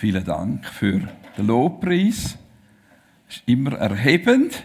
Vielen 0.00 0.24
Dank 0.24 0.64
für 0.64 1.00
den 1.36 1.46
Lobpreis. 1.48 2.38
Es 3.28 3.38
ist 3.38 3.42
immer 3.46 3.72
erhebend. 3.72 4.62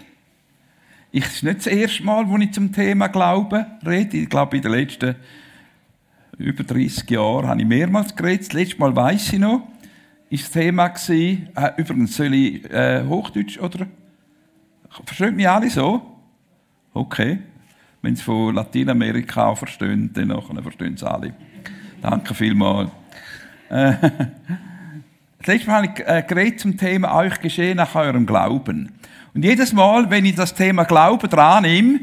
Ich, 1.12 1.26
es 1.26 1.38
ist 1.38 1.44
nicht 1.44 1.58
das 1.58 1.66
erste 1.66 2.04
Mal, 2.04 2.30
wo 2.30 2.38
ich 2.38 2.52
zum 2.52 2.72
Thema 2.72 3.08
Glauben 3.08 3.66
rede. 3.84 4.18
Ich 4.18 4.30
glaube, 4.30 4.58
in 4.58 4.62
den 4.62 4.74
letzten 4.74 5.16
über 6.38 6.64
30 6.64 7.10
Jahren 7.10 7.48
habe 7.48 7.62
ich 7.62 7.66
mehrmals 7.66 8.16
geredet. 8.16 8.46
Das 8.46 8.54
letzte 8.54 8.78
Mal 8.78 8.96
weiß 8.96 9.34
ich 9.34 9.40
noch, 9.40 9.68
ist 10.30 10.44
das 10.44 10.52
Thema 10.52 10.90
gewesen, 10.90 11.50
äh, 11.56 11.72
übrigens 11.78 12.16
soll 12.16 12.32
ich 12.36 12.70
äh, 12.72 13.04
Hochdeutsch 13.04 13.58
oder 13.58 13.88
versteht 15.04 15.36
mich 15.36 15.50
alle 15.50 15.72
so? 15.72 16.16
Okay. 16.94 17.40
Wenn 18.04 18.16
sie 18.16 18.22
von 18.22 18.54
Lateinamerika 18.54 19.56
verstehen, 19.56 20.14
dann 20.14 20.62
verstehen 20.62 20.96
sie 20.96 21.10
alle. 21.10 21.34
Danke 22.04 22.36
vielmals. 22.36 22.92
Äh, 23.70 23.94
das 25.44 25.56
letzte 25.56 25.68
Mal 25.68 25.84
habe 25.84 25.94
ich 25.94 26.08
äh, 26.08 26.24
geredet 26.26 26.60
zum 26.62 26.78
Thema 26.78 27.16
euch 27.16 27.40
geschehen 27.42 27.76
nach 27.76 27.94
eurem 27.96 28.26
Glauben. 28.26 28.94
Und 29.34 29.44
jedes 29.44 29.74
Mal, 29.74 30.10
wenn 30.10 30.26
ich 30.26 30.36
das 30.36 30.54
Thema 30.54 30.86
Glauben 30.86 31.30
dran 31.30 31.64
nehme, 31.64 32.00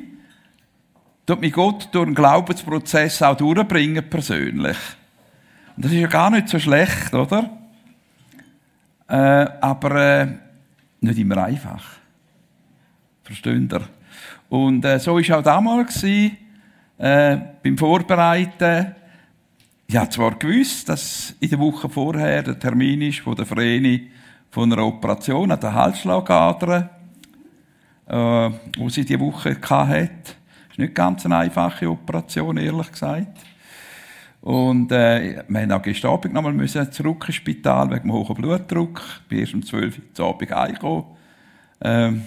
tut 1.25 1.41
mich 1.41 1.53
Gott 1.53 1.89
durch 1.93 2.05
den 2.05 2.15
Glaubensprozess 2.15 3.23
auch 3.23 3.37
durchbringen, 3.37 4.09
persönlich. 4.11 4.77
Und 5.75 5.85
das 5.87 5.93
ist 5.93 6.01
ja 6.01 6.09
gar 6.09 6.30
nicht 6.30 6.49
so 6.51 6.59
schlecht, 6.59 7.15
oder? 7.15 7.49
Äh, 9.09 9.47
aber 9.61 10.21
äh, 10.21 10.27
nicht 11.01 11.19
immer 11.19 11.43
einfach. 11.43 11.85
Versteht 13.23 13.73
ihr? 13.73 13.83
Und 14.51 14.85
äh, 14.85 14.99
so 14.99 15.16
war 15.16 15.38
auch 15.38 15.43
damals 15.43 15.95
gewesen, 15.95 16.37
äh, 16.99 17.38
beim 17.63 17.79
Vorbereiten. 17.79 18.95
Ich 19.93 19.97
habe 19.97 20.09
zwar 20.09 20.37
gewusst, 20.39 20.89
dass 20.89 21.35
in 21.41 21.51
der 21.51 21.59
Woche 21.59 21.89
vorher 21.89 22.45
der 22.45 22.57
Termin 22.57 23.03
ist 23.03 23.19
von 23.19 23.35
der 23.35 23.45
Vreni 23.45 24.09
von 24.49 24.73
einer 24.73 24.87
Operation 24.87 25.51
an 25.51 25.59
der 25.59 25.75
Halsschlagader, 25.75 26.91
äh, 28.07 28.51
wo 28.79 28.88
sie 28.88 29.05
die 29.05 29.18
Woche 29.18 29.57
hatte. 29.61 30.11
Das 30.23 30.71
ist 30.71 30.79
nicht 30.79 30.95
ganz 30.95 31.27
eine 31.27 31.38
einfache 31.38 31.91
Operation, 31.91 32.59
ehrlich 32.59 32.93
gesagt. 32.93 33.37
Und 34.43 34.93
äh, 34.93 35.43
wir 35.49 35.61
haben 35.61 35.73
auch 35.73 35.83
gestern 35.83 36.13
Abend 36.13 36.35
nochmal 36.35 36.52
müssen 36.52 36.93
zurück 36.93 37.24
ins 37.27 37.35
Spital 37.35 37.91
wegen 37.91 38.02
dem 38.02 38.13
hohen 38.13 38.37
Blutdruck. 38.37 39.02
Ich 39.23 39.29
bin 39.29 39.38
erst 39.41 39.55
um 39.55 39.66
12 39.66 40.02
Uhr 40.21 40.24
Abend 40.24 40.51
heimgekommen. 40.52 41.05
Ähm, 41.80 42.23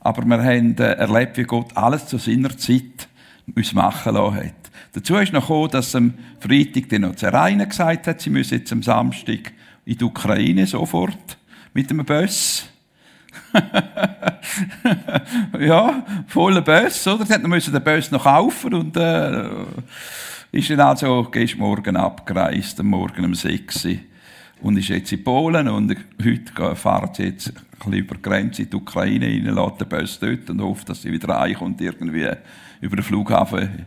aber 0.00 0.22
wir 0.26 0.44
haben 0.44 0.76
äh, 0.76 0.92
erlebt, 0.92 1.38
wie 1.38 1.44
Gott 1.44 1.74
alles 1.74 2.08
zu 2.08 2.18
seiner 2.18 2.54
Zeit 2.58 3.08
uns 3.56 3.72
machen 3.72 4.12
lassen 4.12 4.36
hat. 4.36 4.59
Dazu 4.92 5.16
ist 5.16 5.32
noch 5.32 5.42
gekommen, 5.42 5.70
dass 5.70 5.94
am 5.94 6.14
Freitag 6.40 6.88
dann 6.88 7.02
noch 7.02 7.16
Zeraina 7.16 7.64
gesagt 7.64 8.06
hat, 8.06 8.20
sie 8.20 8.30
müssen 8.30 8.58
jetzt 8.58 8.72
am 8.72 8.82
Samstag 8.82 9.52
in 9.84 9.98
die 9.98 10.04
Ukraine 10.04 10.66
sofort 10.66 11.38
mit 11.72 11.90
einem 11.90 12.04
Bus. 12.04 12.66
ja, 15.60 16.04
voller 16.26 16.62
Bus, 16.62 17.06
oder? 17.06 17.24
Sie 17.24 17.38
mussten 17.38 17.72
den 17.72 17.84
Bus 17.84 18.10
noch 18.10 18.24
kaufen 18.24 18.74
und 18.74 18.96
äh, 18.96 19.48
ist 20.52 20.70
dann 20.70 20.80
also 20.80 21.28
gestern 21.30 21.60
Morgen 21.60 21.96
abgereist, 21.96 22.80
am 22.80 22.88
Morgen 22.88 23.24
um 23.24 23.34
6 23.34 23.84
Uhr 23.84 23.96
und 24.62 24.76
ist 24.76 24.88
jetzt 24.88 25.12
in 25.12 25.24
Polen 25.24 25.68
und 25.68 25.96
heute 26.22 26.76
fahrt 26.76 27.16
sie 27.16 27.24
jetzt 27.24 27.52
ein 27.84 27.92
über 27.92 28.14
die 28.14 28.22
Grenze 28.22 28.62
in 28.62 28.70
die 28.70 28.76
Ukraine 28.76 29.26
rein, 29.26 29.44
lässt 29.44 29.80
den 29.80 29.88
Bus 29.88 30.18
dort 30.18 30.50
und 30.50 30.60
hofft, 30.60 30.88
dass 30.88 31.02
sie 31.02 31.12
wieder 31.12 31.30
reinkommt, 31.30 31.80
irgendwie 31.80 32.28
über 32.80 32.96
den 32.96 33.04
Flughafen. 33.04 33.86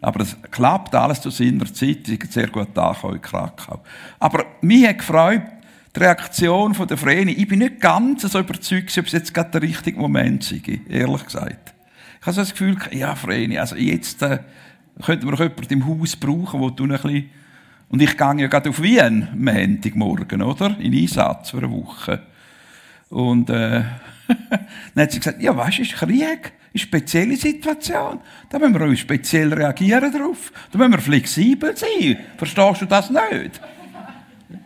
Aber 0.00 0.20
es 0.20 0.36
klappt 0.50 0.94
alles 0.94 1.20
zu 1.20 1.30
seiner 1.30 1.66
Zeit, 1.66 2.06
sie 2.06 2.18
sehr 2.28 2.48
gut 2.48 2.76
angekommen 2.76 3.16
in 3.16 3.22
Krakau. 3.22 3.82
Aber 4.18 4.44
mich 4.62 4.86
hat 4.86 4.98
gefreut, 4.98 5.42
die 5.94 6.00
Reaktion 6.00 6.74
von 6.74 6.86
der 6.86 6.96
Vreni. 6.96 7.32
Ich 7.32 7.48
bin 7.48 7.58
nicht 7.58 7.80
ganz 7.80 8.22
so 8.22 8.38
überzeugt, 8.38 8.96
ob 8.96 9.06
es 9.06 9.12
jetzt 9.12 9.34
gerade 9.34 9.50
der 9.50 9.62
richtige 9.62 9.98
Moment 9.98 10.44
sei, 10.44 10.62
ehrlich 10.88 11.24
gesagt. 11.24 11.74
Ich 12.20 12.26
habe 12.26 12.34
so 12.34 12.40
das 12.40 12.52
Gefühl, 12.52 12.76
ja, 12.92 13.14
Vreni, 13.14 13.58
also 13.58 13.76
jetzt 13.76 14.22
äh, 14.22 14.38
könnte 15.02 15.26
man 15.26 15.36
jemanden 15.36 15.72
im 15.72 15.86
Haus 15.86 16.16
brauchen, 16.16 16.60
wo 16.60 16.70
du 16.70 16.84
ein 16.84 16.90
bisschen 16.90 17.30
und 17.90 18.00
ich 18.00 18.16
gehe 18.16 18.36
ja 18.36 18.46
gerade 18.46 18.70
auf 18.70 18.80
Wien 18.80 19.28
am 19.32 19.44
Montagmorgen, 19.44 20.42
oder? 20.42 20.78
In 20.78 20.94
Einsatz 20.94 21.50
für 21.50 21.58
eine 21.58 21.72
Woche. 21.72 22.22
Und 23.08 23.50
äh, 23.50 23.82
dann 24.94 25.02
hat 25.02 25.10
sie 25.10 25.18
gesagt, 25.18 25.42
ja, 25.42 25.56
weißt 25.56 25.78
du, 25.78 25.82
ist 25.82 25.94
Krieg, 25.94 26.52
eine 26.72 26.80
spezielle 26.80 27.36
Situation. 27.36 28.20
Da 28.48 28.58
müssen 28.58 28.78
wir 28.78 28.96
speziell 28.96 29.52
reagieren 29.52 30.12
drauf. 30.12 30.52
Da 30.70 30.78
müssen 30.78 30.92
wir 30.92 30.98
flexibel 31.00 31.76
sein. 31.76 32.18
Verstehst 32.36 32.82
du 32.82 32.86
das 32.86 33.10
nicht? 33.10 33.60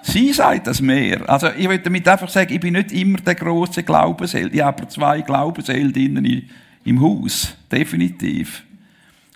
Sie 0.03 0.33
sagt 0.33 0.67
das 0.67 0.81
mehr. 0.81 1.29
Also 1.29 1.49
ich 1.57 1.69
will 1.69 1.79
damit 1.79 2.07
einfach 2.09 2.29
sagen, 2.29 2.53
ich 2.53 2.61
bin 2.61 2.75
nicht 2.75 2.93
immer 2.93 3.19
der 3.19 3.35
große 3.35 3.83
Glaubensheld. 3.83 4.55
Ich 4.55 4.61
habe 4.61 4.83
aber 4.83 4.89
zwei 4.89 5.21
Glaubensheldinnen 5.23 6.51
im 6.85 7.01
Haus, 7.01 7.57
definitiv. 7.71 8.65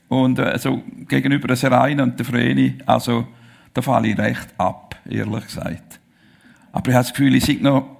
Und 0.08 0.40
also 0.40 0.82
gegenüber 1.06 1.48
der 1.48 1.56
Serena 1.56 2.02
und 2.02 2.18
der 2.18 2.26
Vreni, 2.26 2.74
also 2.86 3.26
da 3.74 3.82
falle 3.82 4.08
ich 4.08 4.18
recht 4.18 4.48
ab, 4.58 4.96
ehrlich 5.08 5.46
gesagt. 5.46 6.00
Aber 6.72 6.88
ich 6.88 6.94
habe 6.94 7.04
das 7.04 7.12
Gefühl, 7.12 7.34
ich 7.34 7.44
sei 7.44 7.58
noch 7.60 7.97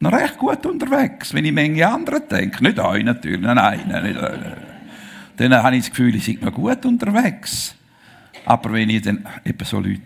noch 0.00 0.12
recht 0.12 0.38
gut 0.38 0.64
unterwegs, 0.66 1.32
wenn 1.34 1.44
ich 1.44 1.52
Menge 1.52 1.86
andere 1.86 2.20
denke. 2.22 2.62
Nicht 2.62 2.78
euch 2.78 3.04
natürlich, 3.04 3.40
nein, 3.40 3.80
nein, 3.86 4.02
nicht 4.02 4.18
euch. 4.18 4.38
Dann 5.36 5.54
habe 5.54 5.76
ich 5.76 5.82
das 5.84 5.90
Gefühl, 5.90 6.14
ich 6.14 6.24
sei 6.24 6.38
noch 6.40 6.52
gut 6.52 6.84
unterwegs. 6.84 7.74
Aber 8.44 8.72
wenn 8.72 8.90
ich 8.90 9.02
dann 9.02 9.26
eben 9.44 9.64
so 9.64 9.78
Leute... 9.78 10.00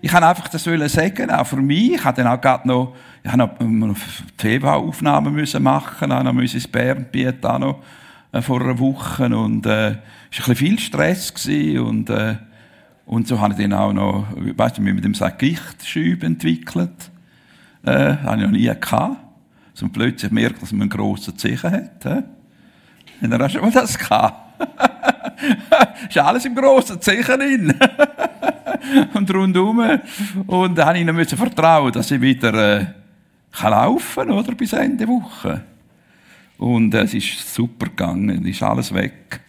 Ich 0.00 0.10
kann 0.10 0.22
einfach 0.22 0.48
das 0.48 0.62
sagen, 0.62 1.30
auch 1.30 1.46
für 1.46 1.56
mich. 1.56 1.94
Ich 1.94 2.04
habe 2.04 2.22
dann 2.22 2.32
auch 2.32 2.40
gerade 2.40 2.68
noch, 2.68 2.94
ich 3.22 3.34
noch 3.34 3.96
TV-Aufnahmen 4.36 5.34
müssen 5.34 5.62
machen, 5.62 6.12
auch 6.12 6.22
noch 6.22 6.32
müssen 6.32 6.56
ins 6.56 6.68
Bernbiet 6.68 7.44
auch 7.44 7.58
noch 7.58 7.82
äh, 8.30 8.40
vor 8.40 8.60
einer 8.60 8.78
Woche 8.78 9.24
und 9.24 9.66
äh, 9.66 9.70
es 9.70 9.74
war 9.90 9.94
ein 9.94 9.98
bisschen 10.30 10.56
viel 10.56 10.78
Stress 10.78 11.34
gewesen, 11.34 11.78
und 11.80 12.10
äh, 12.10 12.36
und 13.06 13.26
so 13.26 13.40
habe 13.40 13.54
ich 13.54 13.60
dann 13.60 13.72
auch 13.72 13.92
noch, 13.92 14.26
weißt 14.36 14.76
du, 14.76 14.82
mit 14.82 15.02
dem 15.02 15.14
Gichtschübe 15.38 16.26
entwickelt. 16.26 17.10
Äh, 17.84 18.16
habe 18.16 18.36
ich 18.36 18.42
noch 18.42 18.50
nie 18.50 18.64
gehabt. 18.64 19.16
So 19.74 19.86
und 19.86 19.92
plötzlich 19.92 20.32
merkt, 20.32 20.60
dass 20.60 20.72
man 20.72 20.82
einen 20.82 20.90
grossen 20.90 21.36
Zeichen 21.38 21.70
hat. 21.70 22.04
Äh? 22.04 22.22
Hat 23.22 23.32
er 23.32 23.44
auch 23.44 23.50
schon 23.50 23.62
mal 23.62 23.70
das 23.70 23.98
gehabt? 23.98 24.60
ist 26.08 26.18
alles 26.18 26.44
im 26.44 26.54
grossen 26.54 27.00
Zeichen 27.00 27.38
drin. 27.38 27.74
und 29.14 29.32
rundum. 29.32 30.00
Und 30.46 30.76
dann 30.76 30.86
habe 30.86 30.98
ich 30.98 31.06
ihnen 31.06 31.26
vertrauen, 31.26 31.92
dass 31.92 32.10
ich 32.10 32.20
wieder 32.20 32.78
äh, 32.78 32.86
kann 33.52 33.70
laufen 33.70 34.30
oder 34.30 34.54
bis 34.54 34.72
Ende 34.72 35.06
Woche. 35.06 35.62
Und 36.58 36.94
äh, 36.94 37.02
es 37.02 37.14
ist 37.14 37.54
super 37.54 37.86
gegangen. 37.86 38.42
Es 38.42 38.56
ist 38.56 38.62
alles 38.62 38.92
weg. 38.92 39.40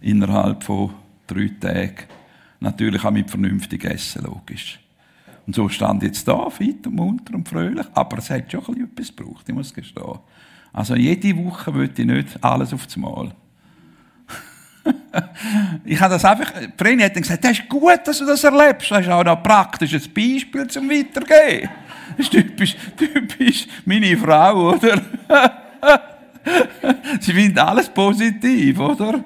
Innerhalb 0.00 0.62
von 0.62 0.94
drei 1.26 1.50
Tagen. 1.60 2.06
Natürlich 2.60 3.04
auch 3.04 3.10
mit 3.10 3.30
vernünftigem 3.30 3.92
Essen, 3.92 4.24
logisch. 4.24 4.78
Und 5.50 5.56
so 5.56 5.68
stand 5.68 6.04
jetzt 6.04 6.28
da, 6.28 6.48
fit 6.48 6.86
und 6.86 6.94
munter 6.94 7.34
und 7.34 7.48
fröhlich. 7.48 7.84
Aber 7.92 8.18
es 8.18 8.30
hat 8.30 8.52
schon 8.52 8.62
etwas 8.84 9.08
gebraucht, 9.08 9.48
ich 9.48 9.52
muss 9.52 9.74
gestehen. 9.74 10.20
Also 10.72 10.94
jede 10.94 11.36
Woche 11.44 11.74
wollte 11.74 12.02
ich 12.02 12.06
nicht 12.06 12.44
alles 12.44 12.72
aufs 12.72 12.96
Mal. 12.96 13.32
ich 15.84 16.00
habe 16.00 16.14
das 16.14 16.24
einfach, 16.24 16.52
Vreni 16.78 17.02
hat 17.02 17.16
dann 17.16 17.22
gesagt, 17.22 17.42
das 17.42 17.58
ist 17.58 17.68
gut, 17.68 17.98
dass 18.04 18.18
du 18.18 18.26
das 18.26 18.44
erlebst. 18.44 18.92
Das 18.92 19.00
ist 19.00 19.10
auch 19.10 19.24
noch 19.24 19.38
ein 19.38 19.42
praktisches 19.42 20.06
Beispiel 20.06 20.68
zum 20.68 20.88
Weitergehen. 20.88 21.68
Das 22.16 22.26
ist 22.26 22.30
typisch, 22.30 22.76
typisch 22.96 23.66
meine 23.84 24.16
Frau, 24.16 24.74
oder? 24.74 25.02
Sie 27.18 27.32
findet 27.32 27.58
alles 27.58 27.88
positiv, 27.88 28.78
oder? 28.78 29.24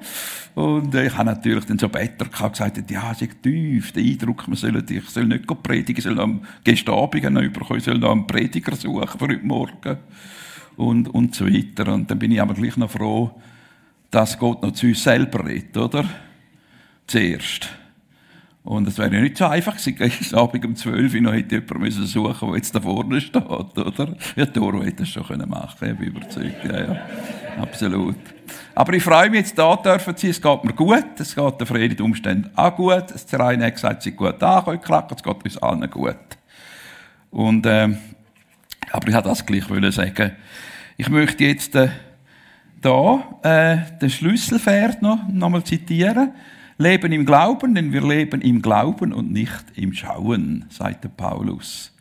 Und 0.55 0.95
ich 0.95 1.13
habe 1.13 1.25
natürlich 1.25 1.65
dann 1.65 1.77
so 1.77 1.89
Better 1.89 2.25
gesagt, 2.25 2.89
ja, 2.89 3.11
es 3.11 3.21
ist 3.21 3.43
tief, 3.43 3.91
der 3.91 4.03
Eindruck, 4.03 4.47
man 4.47 4.55
soll, 4.55 4.81
ich 4.89 5.09
soll 5.09 5.25
nicht 5.25 5.45
predigen, 5.45 5.97
ich 5.97 6.03
soll 6.03 6.19
Abend 6.19 7.31
noch 7.31 7.41
überkommen, 7.41 7.79
ich 7.79 7.83
soll 7.83 8.03
einen 8.03 8.25
Prediger 8.25 8.73
suchen 8.75 9.19
für 9.19 9.27
heute 9.27 9.45
Morgen. 9.45 9.97
Und, 10.77 11.09
und 11.09 11.35
so 11.35 11.45
weiter. 11.45 11.93
Und 11.93 12.09
dann 12.09 12.19
bin 12.19 12.31
ich 12.31 12.41
aber 12.41 12.53
gleich 12.53 12.77
noch 12.77 12.89
froh, 12.89 13.31
dass 14.09 14.39
Gott 14.39 14.63
noch 14.63 14.71
zu 14.71 14.87
uns 14.87 15.03
selber 15.03 15.45
redet, 15.45 15.75
oder? 15.75 16.05
Zuerst. 17.05 17.69
Und 18.65 18.87
es 18.87 18.97
wäre 18.97 19.13
ja 19.13 19.21
nicht 19.21 19.37
so 19.37 19.45
einfach 19.45 19.77
gewesen, 19.77 19.95
gestern 19.95 20.39
Abend 20.39 20.65
um 20.65 20.75
12 20.75 21.13
Uhr 21.13 21.21
noch 21.21 21.33
hätte 21.33 21.55
jemand 21.55 21.79
müssen 21.79 22.05
suchen, 22.07 22.47
der 22.47 22.57
jetzt 22.57 22.73
da 22.73 22.81
vorne 22.81 23.21
steht, 23.21 23.45
oder? 23.45 24.15
Ja, 24.35 24.45
Doro 24.47 24.83
hätte 24.83 25.03
das 25.03 25.09
schon 25.09 25.37
machen 25.47 25.75
können, 25.77 25.93
ich 25.93 25.99
bin 25.99 26.07
überzeugt, 26.07 26.65
ja, 26.65 26.79
ja. 26.79 27.01
Absolut. 27.61 28.15
Aber 28.73 28.93
ich 28.93 29.03
freue 29.03 29.29
mich 29.29 29.41
jetzt, 29.41 29.57
da 29.57 29.75
dürfen 29.75 30.17
Sie, 30.17 30.29
es 30.29 30.41
geht 30.41 30.63
mir 30.63 30.73
gut, 30.73 31.05
es 31.19 31.35
geht 31.35 31.59
der 31.59 31.67
Frieden 31.67 32.01
Umständen 32.03 32.49
auch 32.55 32.75
gut, 32.75 33.05
das 33.09 33.27
Zerain 33.27 33.63
hat 33.63 33.75
gesagt, 33.75 34.01
sie 34.01 34.13
gut 34.13 34.41
angekommen, 34.41 35.07
es 35.15 35.23
geht 35.23 35.43
uns 35.43 35.57
allen 35.59 35.87
gut. 35.89 36.17
Und, 37.29 37.67
ähm, 37.67 37.99
aber 38.91 39.07
ich 39.07 39.13
wollte 39.13 39.29
das 39.29 39.45
gleich 39.45 39.93
sagen. 39.93 40.31
Ich 40.97 41.09
möchte 41.09 41.43
jetzt, 41.43 41.75
äh, 41.75 41.89
da, 42.81 43.39
äh, 43.43 43.77
den 44.01 44.09
Schlüsselvers 44.09 45.01
noch, 45.01 45.19
noch 45.27 45.49
mal 45.49 45.63
zitieren. 45.63 46.31
Leben 46.77 47.11
im 47.11 47.25
Glauben, 47.25 47.73
denn 47.73 47.93
wir 47.93 48.05
leben 48.05 48.41
im 48.41 48.61
Glauben 48.61 49.13
und 49.13 49.31
nicht 49.31 49.65
im 49.75 49.93
Schauen, 49.93 50.65
sagt 50.69 51.03
der 51.05 51.09
Paulus. 51.09 51.93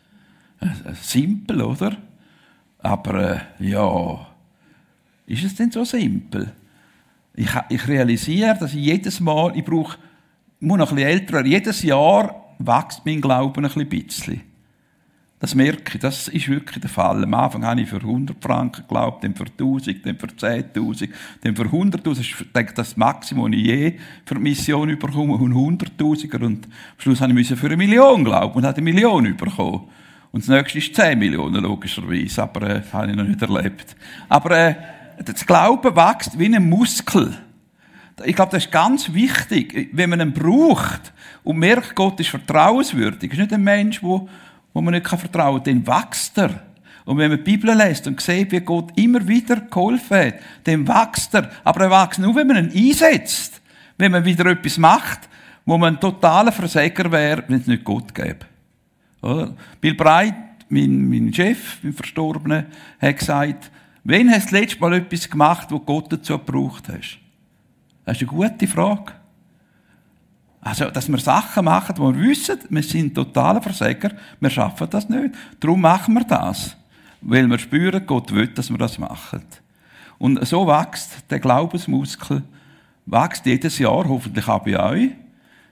simpel, 0.94 1.62
oder? 1.62 1.96
Aber 2.78 3.36
äh, 3.60 3.70
ja, 3.70 4.26
ist 5.26 5.44
es 5.44 5.54
denn 5.54 5.70
so 5.70 5.84
simpel? 5.84 6.52
Ich, 7.34 7.50
ich 7.68 7.88
realisiere, 7.88 8.56
dass 8.58 8.74
ich 8.74 8.80
jedes 8.80 9.20
Mal, 9.20 9.56
ich 9.56 9.64
brauche, 9.64 9.98
ich 10.60 10.66
muss 10.66 10.78
noch 10.78 10.90
ein 10.90 10.96
bisschen 10.96 11.10
älter, 11.10 11.44
jedes 11.44 11.82
Jahr 11.82 12.54
wächst 12.58 13.02
mein 13.04 13.20
Glauben 13.20 13.64
ein 13.64 13.88
bisschen. 13.88 14.42
Das 15.44 15.54
merke 15.54 15.96
ich, 15.96 16.00
das 16.00 16.28
ist 16.28 16.48
wirklich 16.48 16.80
der 16.80 16.88
Fall. 16.88 17.22
Am 17.22 17.34
Anfang 17.34 17.66
habe 17.66 17.82
ich 17.82 17.90
für 17.90 17.98
100 17.98 18.42
Franken 18.42 18.80
geglaubt, 18.80 19.22
dann 19.22 19.34
für 19.34 19.44
1000, 19.44 20.06
dann 20.06 20.16
für 20.16 20.28
10.000, 20.28 21.10
dann 21.42 21.54
für 21.54 21.64
100.000. 21.64 22.20
Ich 22.20 22.34
denke, 22.50 22.72
das 22.72 22.96
Maximum, 22.96 23.52
das 23.52 23.60
ich 23.60 23.66
je 23.66 23.98
für 24.24 24.36
eine 24.36 24.42
Mission 24.42 24.98
bekomme, 24.98 25.34
und 25.34 25.52
100.000er. 25.52 26.42
Und 26.42 26.64
am 26.64 26.72
Schluss 26.96 27.20
habe 27.20 27.38
ich 27.38 27.48
für 27.48 27.66
eine 27.66 27.76
Million 27.76 28.24
glauben 28.24 28.54
und 28.54 28.64
habe 28.64 28.78
eine 28.78 28.84
Million 28.84 29.36
bekommen. 29.36 29.82
Und 30.32 30.44
das 30.44 30.48
nächste 30.48 30.78
ist 30.78 30.94
10 30.94 31.18
Millionen, 31.18 31.62
logischerweise. 31.62 32.42
Aber 32.42 32.62
äh, 32.62 32.80
das 32.80 32.94
habe 32.94 33.10
ich 33.10 33.16
noch 33.18 33.24
nicht 33.24 33.42
erlebt. 33.42 33.96
Aber 34.30 34.50
äh, 34.50 34.74
das 35.22 35.44
Glauben 35.44 35.94
wächst 35.94 36.38
wie 36.38 36.56
ein 36.56 36.70
Muskel. 36.70 37.36
Ich 38.24 38.34
glaube, 38.34 38.52
das 38.52 38.64
ist 38.64 38.72
ganz 38.72 39.12
wichtig. 39.12 39.90
Wenn 39.92 40.08
man 40.08 40.22
ihn 40.22 40.32
braucht 40.32 41.12
und 41.42 41.58
merkt, 41.58 41.94
Gott 41.94 42.18
ist 42.20 42.30
vertrauenswürdig, 42.30 43.30
ist 43.30 43.38
nicht 43.38 43.52
ein 43.52 43.62
Mensch, 43.62 44.00
der 44.00 44.26
wo 44.74 44.82
man 44.82 44.92
nicht 44.92 45.08
vertrauen 45.08 45.62
kann, 45.62 45.84
dann 45.84 45.86
wächst 45.86 46.36
er. 46.36 46.62
Und 47.06 47.18
wenn 47.18 47.30
man 47.30 47.38
die 47.38 47.44
Bibel 47.44 47.74
liest 47.74 48.06
und 48.06 48.20
sieht, 48.20 48.50
wie 48.52 48.60
Gott 48.60 48.90
immer 48.96 49.26
wieder 49.26 49.56
geholfen 49.56 50.16
hat, 50.16 50.34
dann 50.64 50.86
wächst 50.86 51.34
er. 51.34 51.50
Aber 51.62 51.84
er 51.84 51.90
wächst 51.90 52.18
nur, 52.18 52.34
wenn 52.34 52.46
man 52.46 52.70
ihn 52.70 52.88
einsetzt. 52.90 53.62
Wenn 53.96 54.12
man 54.12 54.24
wieder 54.24 54.46
etwas 54.46 54.76
macht, 54.76 55.28
wo 55.64 55.78
man 55.78 55.94
ein 55.94 56.00
totaler 56.00 56.52
Versäger 56.52 57.10
wäre, 57.10 57.44
wenn 57.46 57.60
es 57.60 57.66
nicht 57.66 57.84
Gott 57.84 58.14
gäbe. 58.14 58.46
Bill 59.80 59.94
Breit, 59.94 60.34
mein, 60.68 61.08
mein 61.08 61.32
Chef, 61.32 61.78
mein 61.82 61.92
Verstorbenen, 61.92 62.66
hat 63.00 63.18
gesagt, 63.18 63.70
wenn 64.02 64.30
hast 64.30 64.50
du 64.50 64.56
das 64.56 64.60
letzte 64.60 64.80
Mal 64.80 64.94
etwas 64.94 65.30
gemacht, 65.30 65.68
wo 65.70 65.78
Gott 65.78 66.12
dazu 66.12 66.36
gebraucht 66.38 66.88
hast? 66.88 67.18
Das 68.04 68.20
ist 68.20 68.28
eine 68.28 68.38
gute 68.38 68.66
Frage. 68.66 69.12
Also, 70.64 70.90
dass 70.90 71.10
wir 71.10 71.18
Sachen 71.18 71.66
machen, 71.66 71.94
wo 71.98 72.14
wir 72.14 72.30
wissen, 72.30 72.58
wir 72.70 72.82
sind 72.82 73.14
totale 73.14 73.60
Versäger, 73.60 74.12
wir 74.40 74.48
schaffen 74.48 74.88
das 74.88 75.10
nicht. 75.10 75.34
Darum 75.60 75.82
machen 75.82 76.14
wir 76.14 76.24
das. 76.24 76.74
Weil 77.20 77.46
wir 77.48 77.58
spüren, 77.58 78.06
Gott 78.06 78.32
will, 78.32 78.46
dass 78.46 78.70
wir 78.70 78.78
das 78.78 78.98
machen. 78.98 79.42
Und 80.16 80.42
so 80.46 80.66
wächst 80.66 81.30
der 81.30 81.38
Glaubensmuskel, 81.38 82.44
wächst 83.04 83.44
jedes 83.44 83.78
Jahr, 83.78 84.08
hoffentlich 84.08 84.48
auch 84.48 84.64
bei 84.64 84.82
euch. 84.82 85.10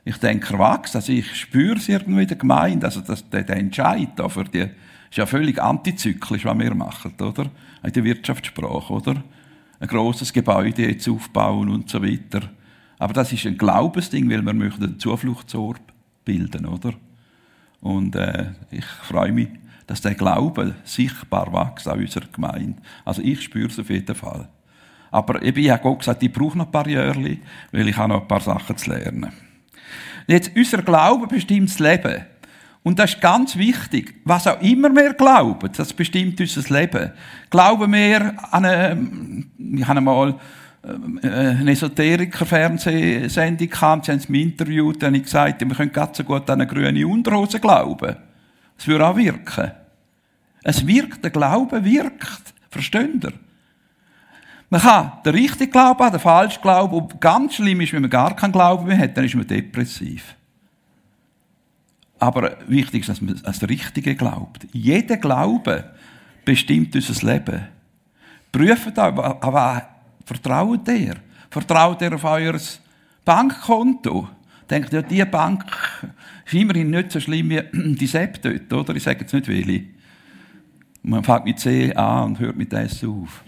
Ich 0.05 0.19
denke, 0.19 0.53
er 0.53 0.59
wächst. 0.59 0.95
Also 0.95 1.11
ich 1.11 1.37
spüre 1.37 1.77
es 1.77 1.89
irgendwie 1.89 2.23
in 2.23 2.29
der 2.29 2.37
Gemeinde. 2.37 2.85
Also 2.85 3.01
das, 3.01 3.27
der, 3.31 3.45
der 3.45 3.57
Entscheid 3.57 4.11
da 4.17 4.29
für 4.29 4.45
die, 4.45 4.69
ist 5.11 5.17
ja 5.17 5.25
völlig 5.25 5.59
antizyklisch, 5.59 6.45
was 6.45 6.59
wir 6.59 6.75
machen, 6.75 7.15
oder? 7.19 7.47
In 7.83 7.93
der 7.93 8.05
Wirtschaftssprache, 8.05 8.93
oder? 8.93 9.25
Ein 9.81 9.89
grosses 9.89 10.35
Gebäude 10.35 10.87
jetzt 10.87 11.09
aufbauen 11.09 11.71
und 11.71 11.89
so 11.89 12.03
weiter 12.03 12.43
aber 13.03 13.15
das 13.15 13.33
ist 13.33 13.45
ein 13.47 13.59
Glaubensding, 13.59 14.31
weil 14.31 14.43
wir 14.43 14.53
möchten 14.53 14.85
einen 14.85 15.01
Zufluchtsort 15.01 15.81
bilden, 16.25 16.67
oder? 16.67 16.93
Und 17.81 18.15
äh, 18.15 18.53
ich 18.71 18.85
freue 18.85 19.33
mich, 19.33 19.49
dass 19.89 20.03
der 20.03 20.15
Glaube 20.15 20.77
sichtbar 20.85 21.53
wächst 21.53 21.89
an 21.89 21.99
unserer 21.99 22.27
Gemeinde. 22.33 22.81
Also 23.05 23.21
ich 23.21 23.43
spüre 23.43 23.67
es 23.67 23.81
auf 23.81 23.91
jeden 23.91 24.15
Fall. 24.15 24.49
Aber 25.11 25.43
ich 25.43 25.69
habe 25.69 25.83
Gott 25.83 25.99
gesagt, 25.99 26.23
ich 26.23 26.33
brauche 26.33 26.57
noch 26.57 26.67
ein 26.67 26.71
paar 26.71 26.87
Jahre, 26.87 27.39
weil 27.73 27.89
ich 27.89 27.97
habe 27.97 28.11
noch 28.11 28.23
ein 28.23 28.29
paar 28.29 28.41
Sachen 28.41 28.77
zu 28.77 28.91
lernen. 28.91 29.33
Jetzt, 30.29 30.53
unser 30.55 30.83
Glaube 30.83 31.27
bestimmt 31.27 31.71
das 31.71 31.81
Leben. 31.81 32.25
Und 32.85 33.01
das 33.01 33.15
ist 33.15 33.21
ganz 33.21 33.57
wichtig. 33.57 34.15
Was 34.25 34.47
auch 34.47 34.61
immer 34.61 34.95
wir 34.95 35.15
glauben, 35.15 35.71
das 35.77 35.93
bestimmt 35.93 36.41
unser 36.41 36.73
Leben. 36.73 37.11
Glauben 37.51 37.93
wir 37.93 38.35
an 38.53 38.65
eine, 38.65 39.45
ich 39.59 39.89
habe 39.89 40.29
äh, 40.29 40.35
eine 40.83 41.71
Esoteriker-Fernsehsendung 41.71 43.69
kam, 43.69 44.03
sie 44.03 44.13
haben 44.13 44.23
mir 44.29 44.43
interviewt, 44.43 45.01
dann 45.03 45.09
habe 45.09 45.19
ich 45.19 45.25
gesagt, 45.25 45.61
wir 45.61 45.77
können 45.77 45.93
ganz 45.93 46.17
so 46.17 46.25
gut 46.25 46.51
an 46.51 46.61
eine 46.61 46.67
grüne 46.67 47.07
Unterhose 47.07 47.61
glauben. 47.61 48.17
Es 48.77 48.87
würde 48.89 49.07
auch 49.07 49.17
wirken. 49.17 49.71
Es 50.65 50.85
wirkt, 50.87 51.23
der 51.23 51.31
Glaube 51.31 51.85
wirkt. 51.85 52.55
Versteht 52.71 53.23
ihr? 53.23 53.33
Man 54.71 54.81
kann 54.81 55.13
den 55.25 55.35
richtigen 55.35 55.71
Glauben 55.71 56.01
haben, 56.01 56.13
den 56.13 56.21
falschen 56.21 56.63
Glauben. 56.63 56.97
Und 56.97 57.21
ganz 57.21 57.55
schlimm 57.55 57.81
ist, 57.83 57.93
wenn 57.93 58.03
man 58.03 58.11
gar 58.11 58.35
keinen 58.35 58.53
Glauben 58.53 58.87
mehr 58.87 58.99
hat, 58.99 59.17
dann 59.17 59.25
ist 59.25 59.35
man 59.35 59.47
depressiv. 59.47 60.35
Aber 62.19 62.57
wichtig 62.67 63.03
ist, 63.03 63.09
dass 63.09 63.21
man 63.21 63.39
das 63.43 63.63
Richtige 63.69 64.15
glaubt. 64.15 64.67
Jeder 64.73 65.17
Glaube 65.19 65.91
bestimmt 66.45 66.95
unser 66.95 67.33
Leben. 67.33 67.69
Prüft 68.51 68.99
aber 68.99 69.89
Vertraut 70.33 70.89
ihr? 70.89 71.17
Vertraut 71.51 72.01
ihr 72.01 72.15
auf 72.15 72.25
euer 72.25 72.59
Bankkonto? 73.25 74.29
Denkt 74.71 74.93
ja, 74.93 75.03
die 75.03 75.25
Bank 75.27 75.65
ist 76.47 76.55
immerhin 76.55 76.89
nicht 76.89 77.13
so 77.13 77.21
schlimm 77.21 77.51
wie 77.51 77.63
die 77.73 78.07
Sepp 78.07 78.41
dort, 78.41 78.73
oder? 78.73 78.97
Ich 78.97 79.03
sage 79.03 79.21
jetzt 79.21 79.35
nicht 79.35 79.49
welche. 79.49 79.85
Man 81.03 81.23
fängt 81.23 81.45
mit 81.45 81.59
C 81.59 81.93
an 81.95 82.25
und 82.25 82.39
hört 82.39 82.57
mit 82.57 82.73
S 82.73 83.05
auf. 83.05 83.45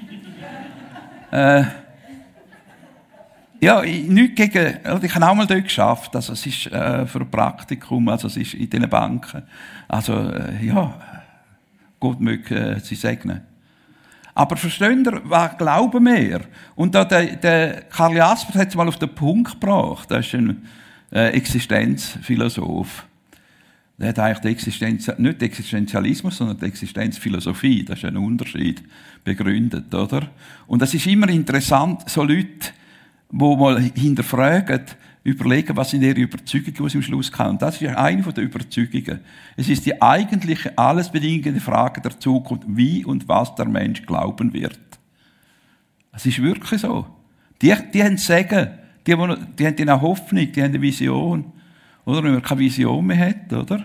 äh, 1.31 1.65
ja, 3.61 3.81
nicht 3.81 4.37
gegen, 4.37 4.77
ich 5.03 5.15
habe 5.15 5.27
auch 5.27 5.35
mal 5.35 5.47
dort 5.47 5.65
geschafft, 5.65 6.15
also 6.15 6.35
es 6.35 6.45
ist 6.45 6.67
äh, 6.67 7.07
für 7.07 7.21
ein 7.21 7.31
Praktikum, 7.31 8.07
also 8.11 8.27
es 8.27 8.37
ist 8.37 8.53
in 8.53 8.69
diesen 8.69 8.91
Banken. 8.91 9.43
Also, 9.89 10.13
äh, 10.13 10.67
ja, 10.67 11.01
Gott 11.99 12.21
möge 12.21 12.55
äh, 12.55 12.81
sie 12.81 12.97
segnen. 12.97 13.54
Aber 14.35 14.57
versteht 14.57 15.07
ihr, 15.07 15.21
was 15.25 15.57
glauben 15.57 16.05
wir? 16.05 16.41
Und 16.75 16.95
da 16.95 17.05
der, 17.05 17.37
der 17.37 17.83
Karl 17.83 18.17
Jaspers 18.17 18.57
hat 18.57 18.69
es 18.69 18.75
mal 18.75 18.89
auf 18.89 18.99
den 18.99 19.15
Punkt 19.15 19.61
gebracht. 19.61 20.11
Das 20.11 20.27
ist 20.27 20.35
ein 20.35 20.67
äh, 21.13 21.29
Existenzphilosoph. 21.29 23.07
Der 23.97 24.09
hat 24.09 24.19
eigentlich 24.19 24.41
die 24.41 24.49
Existenz, 24.49 25.07
nicht 25.19 25.41
den 25.41 25.49
Existenzialismus, 25.49 26.37
sondern 26.37 26.59
die 26.59 26.67
Existenzphilosophie, 26.67 27.85
das 27.85 27.99
ist 27.99 28.05
ein 28.07 28.17
Unterschied, 28.17 28.83
begründet, 29.23 29.95
oder? 29.95 30.29
Und 30.67 30.83
das 30.83 30.95
ist 30.95 31.07
immer 31.07 31.29
interessant, 31.29 32.03
so 32.11 32.25
Leute, 32.25 32.73
wo 33.31 33.55
mal 33.55 33.81
hinterfragen, 33.81 34.83
überlegen, 35.25 35.75
was 35.77 35.91
sind 35.91 36.03
ihre 36.03 36.21
Überzeugungen, 36.21 36.75
die 36.75 36.89
sie 36.91 36.99
am 36.99 37.03
Schluss 37.03 37.33
haben. 37.37 37.51
Und 37.51 37.63
das 37.63 37.81
ist 37.81 37.97
eine 37.97 38.23
der 38.23 38.45
Überzeugungen. 38.45 39.21
Es 39.57 39.69
ist 39.71 39.87
die 39.87 40.01
eigentliche, 40.01 40.77
alles 40.77 41.11
bedingende 41.11 41.61
Frage 41.61 42.03
der 42.03 42.21
Zukunft, 42.21 42.65
wie 42.69 43.05
und 43.05 43.27
was 43.27 43.55
der 43.55 43.67
Mensch 43.67 44.05
glauben 44.05 44.53
wird. 44.53 44.79
Es 46.13 46.27
ist 46.27 46.43
wirklich 46.43 46.83
so. 46.83 47.07
Die, 47.63 47.75
die 47.93 48.05
haben 48.05 48.19
Sagen, 48.19 48.69
die, 49.07 49.17
die 49.59 49.67
haben 49.67 49.79
eine 49.79 50.01
Hoffnung, 50.01 50.53
die 50.53 50.63
haben 50.63 50.71
eine 50.71 50.83
Vision. 50.83 51.53
Oder 52.05 52.23
wenn 52.23 52.33
man 52.33 52.43
keine 52.43 52.61
Vision 52.61 53.07
mehr 53.07 53.29
hat, 53.29 53.53
oder? 53.53 53.83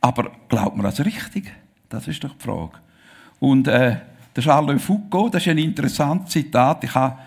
Aber 0.00 0.32
glaubt 0.48 0.76
man 0.76 0.84
das 0.84 1.04
richtig? 1.04 1.52
Das 1.88 2.08
ist 2.08 2.22
doch 2.22 2.34
die 2.34 2.44
Frage. 2.44 2.78
Und 3.38 3.68
äh, 3.68 3.96
der 4.34 4.42
Charles 4.42 4.82
Foucault, 4.82 5.34
das 5.34 5.42
ist 5.42 5.48
ein 5.48 5.58
interessantes 5.58 6.32
Zitat. 6.32 6.82
Ich 6.82 6.94
habe 6.94 7.18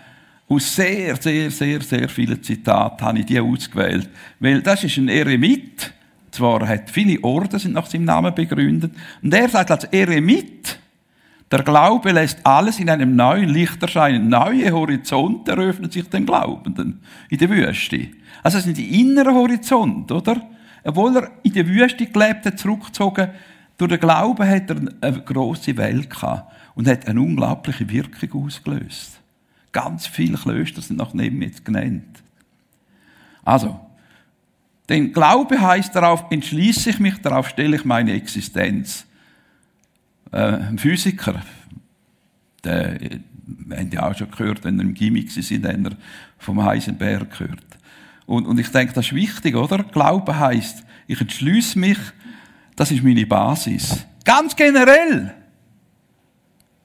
aus 0.48 0.74
sehr, 0.74 1.16
sehr, 1.16 1.50
sehr, 1.50 1.80
sehr 1.80 2.08
vielen 2.08 2.42
Zitaten 2.42 3.04
habe 3.04 3.20
ich 3.20 3.26
die 3.26 3.40
ausgewählt. 3.40 4.08
Weil 4.38 4.62
das 4.62 4.84
ist 4.84 4.96
ein 4.98 5.08
Eremit. 5.08 5.92
Zwar 6.30 6.66
hat 6.66 6.90
viele 6.90 7.22
Orden 7.22 7.58
sind 7.58 7.74
nach 7.74 7.86
seinem 7.86 8.04
Namen 8.04 8.34
begründet. 8.34 8.92
Und 9.22 9.32
er 9.34 9.48
sagt 9.48 9.70
als 9.70 9.84
Eremit, 9.84 10.78
der 11.50 11.62
Glaube 11.62 12.12
lässt 12.12 12.38
alles 12.44 12.80
in 12.80 12.88
einem 12.88 13.14
neuen 13.14 13.50
Licht 13.50 13.82
erscheinen. 13.82 14.28
Neue 14.28 14.72
Horizonte 14.72 15.52
eröffnen 15.52 15.90
sich 15.90 16.08
den 16.08 16.24
Glaubenden 16.24 17.00
in 17.28 17.38
der 17.38 17.50
Wüste. 17.50 18.08
Also 18.42 18.56
das 18.56 18.64
sind 18.64 18.78
die 18.78 19.00
inneren 19.00 19.34
Horizonte, 19.34 20.14
oder? 20.14 20.40
Obwohl 20.82 21.16
er 21.16 21.30
in 21.42 21.52
der 21.52 21.66
Wüste 21.66 22.06
gelebt 22.06 22.46
hat, 22.46 22.58
zurückgezogen, 22.58 23.28
durch 23.76 23.90
den 23.90 24.00
Glauben 24.00 24.48
hat 24.48 24.70
er 24.70 24.76
eine 25.00 25.22
grosse 25.22 25.76
Welt 25.76 26.08
gehabt 26.08 26.50
und 26.74 26.88
hat 26.88 27.06
eine 27.06 27.20
unglaubliche 27.20 27.88
Wirkung 27.88 28.44
ausgelöst. 28.44 29.21
Ganz 29.72 30.06
viele 30.06 30.36
Klöster 30.36 30.82
sind 30.82 30.98
nach 30.98 31.14
ihm 31.14 31.42
jetzt 31.42 31.64
genannt. 31.64 32.22
Also, 33.44 33.80
denn 34.88 35.12
Glaube 35.12 35.60
heißt 35.60 35.94
darauf, 35.94 36.24
entschließe 36.30 36.90
ich 36.90 36.98
mich, 36.98 37.16
darauf 37.18 37.48
stelle 37.48 37.76
ich 37.76 37.84
meine 37.84 38.12
Existenz. 38.12 39.06
Äh, 40.30 40.38
ein 40.38 40.78
Physiker, 40.78 41.42
der, 42.64 42.98
wir 43.46 43.76
haben 43.76 43.90
ja 43.90 44.08
auch 44.08 44.16
schon 44.16 44.30
gehört, 44.30 44.64
wenn 44.64 44.78
er 44.78 44.84
im 44.84 44.94
Gimmick 44.94 45.30
sind, 45.30 45.66
haben 45.66 45.86
er 45.86 45.92
vom 46.38 46.62
Heisenberg 46.62 47.30
gehört. 47.38 47.64
Und, 48.26 48.46
und 48.46 48.58
ich 48.58 48.68
denke, 48.68 48.92
das 48.94 49.06
ist 49.06 49.14
wichtig, 49.14 49.56
oder? 49.56 49.82
Glaube 49.82 50.38
heißt, 50.38 50.84
ich 51.06 51.20
entschließe 51.20 51.78
mich, 51.78 51.98
das 52.76 52.90
ist 52.90 53.02
meine 53.02 53.26
Basis. 53.26 54.06
Ganz 54.24 54.54
generell. 54.56 55.34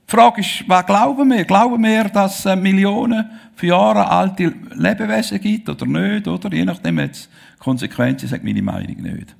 Frage 0.10 0.40
ist, 0.40 0.64
was 0.68 0.86
glauben 0.86 1.30
wir? 1.30 1.44
Glauben 1.44 1.84
wir, 1.84 2.06
dass 2.06 2.46
es 2.46 2.56
Millionen 2.56 3.30
von 3.56 3.70
Jahren 3.70 4.08
alte 4.08 4.54
Lebewesen 4.74 5.42
gibt 5.42 5.68
oder 5.68 5.86
nicht? 5.86 6.28
Oder? 6.28 6.54
Je 6.54 6.64
nachdem 6.64 7.00
jetzt 7.00 7.30
Konsequenzen, 7.60 8.30
sagt 8.30 8.46
meine 8.46 8.62
Meinung 8.62 9.02
nicht. 9.02 9.36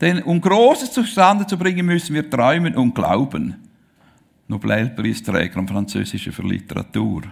Denn 0.00 0.22
um 0.22 0.40
Großes 0.40 0.92
zustande 0.92 1.46
zu 1.46 1.58
bringen, 1.58 1.84
müssen 1.84 2.14
wir 2.14 2.28
träumen 2.28 2.74
und 2.74 2.94
glauben. 2.94 3.56
Nobelpreisträger 4.48 5.58
und 5.58 5.68
Französische 5.68 6.32
für 6.32 6.42
Literatur. 6.42 7.22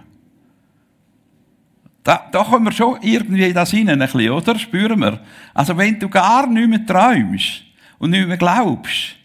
Da, 2.03 2.27
da 2.31 2.43
kommen 2.43 2.65
wir 2.65 2.71
schon 2.71 2.99
irgendwie 3.01 3.51
das 3.53 3.71
hinein, 3.71 3.99
ein 3.99 4.07
bisschen, 4.11 4.29
oder? 4.29 4.59
Spüren 4.59 4.99
wir. 4.99 5.19
Also 5.55 5.75
wenn 5.75 5.99
du 5.99 6.09
gar 6.09 6.45
nicht 6.45 6.69
mehr 6.69 6.85
träumst 6.85 7.63
und 7.97 8.11
nicht 8.11 8.27
mehr 8.27 8.37
glaubst, 8.37 9.15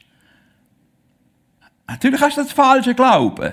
natürlich 1.90 2.20
hast 2.20 2.36
du 2.36 2.42
das 2.42 2.52
falsche 2.52 2.94
Glauben. 2.94 3.52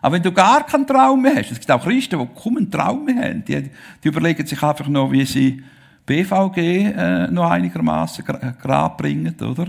Aber 0.00 0.14
wenn 0.14 0.22
du 0.22 0.32
gar 0.32 0.64
keinen 0.64 0.86
Traum 0.86 1.22
mehr 1.22 1.36
hast, 1.36 1.50
es 1.50 1.58
gibt 1.58 1.70
auch 1.70 1.82
Christen, 1.82 2.18
die 2.18 2.40
kaum 2.40 2.56
einen 2.56 2.70
Traum 2.70 3.04
mehr 3.04 3.16
haben, 3.16 3.44
die, 3.44 3.70
die 4.02 4.08
überlegen 4.08 4.46
sich 4.46 4.62
einfach 4.62 4.86
noch, 4.86 5.10
wie 5.10 5.24
sie 5.24 5.62
BVG 6.06 6.58
äh, 6.58 7.26
noch 7.28 7.50
einigermaßen 7.50 8.24
gerade 8.24 8.96
bringen, 8.96 9.34
oder? 9.40 9.66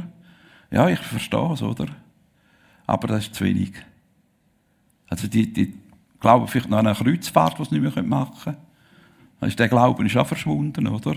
Ja, 0.71 0.87
ich 0.87 0.99
verstehe 0.99 1.53
es, 1.53 1.61
oder? 1.61 1.87
Aber 2.85 3.07
das 3.07 3.25
ist 3.25 3.35
zu 3.35 3.43
wenig. 3.43 3.73
Also 5.09 5.27
die, 5.27 5.51
die 5.51 5.73
glauben 6.19 6.47
vielleicht 6.47 6.69
noch 6.69 6.77
an 6.77 6.87
eine 6.87 6.95
Kreuzfahrt, 6.95 7.57
die 7.59 7.65
sie 7.65 7.79
nicht 7.79 7.95
mehr 7.95 8.05
machen 8.05 8.55
können. 9.39 9.49
Ist 9.49 9.57
der 9.57 9.69
Glauben 9.69 10.05
ist 10.05 10.17
auch 10.17 10.27
verschwunden, 10.27 10.87
oder? 10.87 11.15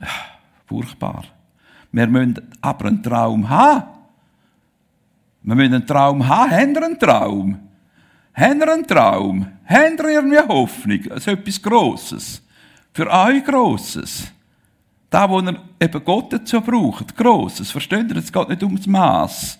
Ja, 0.00 0.08
furchtbar. 0.66 1.24
Wir 1.92 2.06
müssen 2.06 2.40
aber 2.60 2.86
einen 2.86 3.02
Traum 3.02 3.48
haben. 3.48 3.99
Wir 5.42 5.54
müssen 5.54 5.74
einen 5.74 5.86
Traum 5.86 6.26
haben. 6.26 6.50
Haben 6.50 6.74
wir 6.74 6.84
einen 6.84 6.98
Traum? 6.98 7.58
Haben 8.34 8.60
wir 8.60 8.72
einen 8.72 8.86
Traum? 8.86 9.46
Haben 9.66 9.98
wir 9.98 10.08
irgendwie 10.08 10.38
Hoffnung? 10.38 11.00
Also 11.10 11.32
etwas 11.32 11.62
Grosses. 11.62 12.42
Für 12.92 13.10
euch 13.10 13.44
Grosses. 13.44 14.30
Da, 15.08 15.28
wo 15.28 15.40
ihr 15.40 15.60
eben 15.80 16.04
Gott 16.04 16.32
dazu 16.32 16.60
braucht. 16.60 17.16
Grosses. 17.16 17.70
Versteht 17.70 18.10
ihr? 18.10 18.16
Es 18.16 18.32
geht 18.32 18.48
nicht 18.48 18.62
ums 18.62 18.86
Maß. 18.86 19.58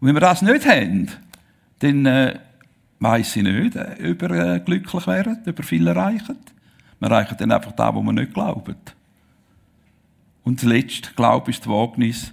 wenn 0.00 0.14
wir 0.14 0.20
das 0.20 0.42
nicht 0.42 0.66
haben, 0.66 1.10
dann 1.80 2.06
äh, 2.06 2.38
weiss 2.98 3.36
ich 3.36 3.42
nicht, 3.42 3.76
ob 3.76 4.20
wir 4.20 4.30
äh, 4.30 4.60
glücklich 4.60 5.06
wären, 5.06 5.42
ob 5.46 5.58
wir 5.58 5.64
viel 5.64 5.86
erreichen. 5.86 6.38
Wir 7.00 7.10
erreichen 7.10 7.36
dann 7.38 7.52
einfach 7.52 7.72
das, 7.72 7.94
wo 7.94 8.00
wir 8.00 8.12
nicht 8.12 8.32
glauben. 8.32 8.76
Und 10.44 10.60
zuletzt, 10.60 11.14
Glaube 11.16 11.50
ist 11.50 11.60
das 11.60 11.68
Wagnis, 11.68 12.32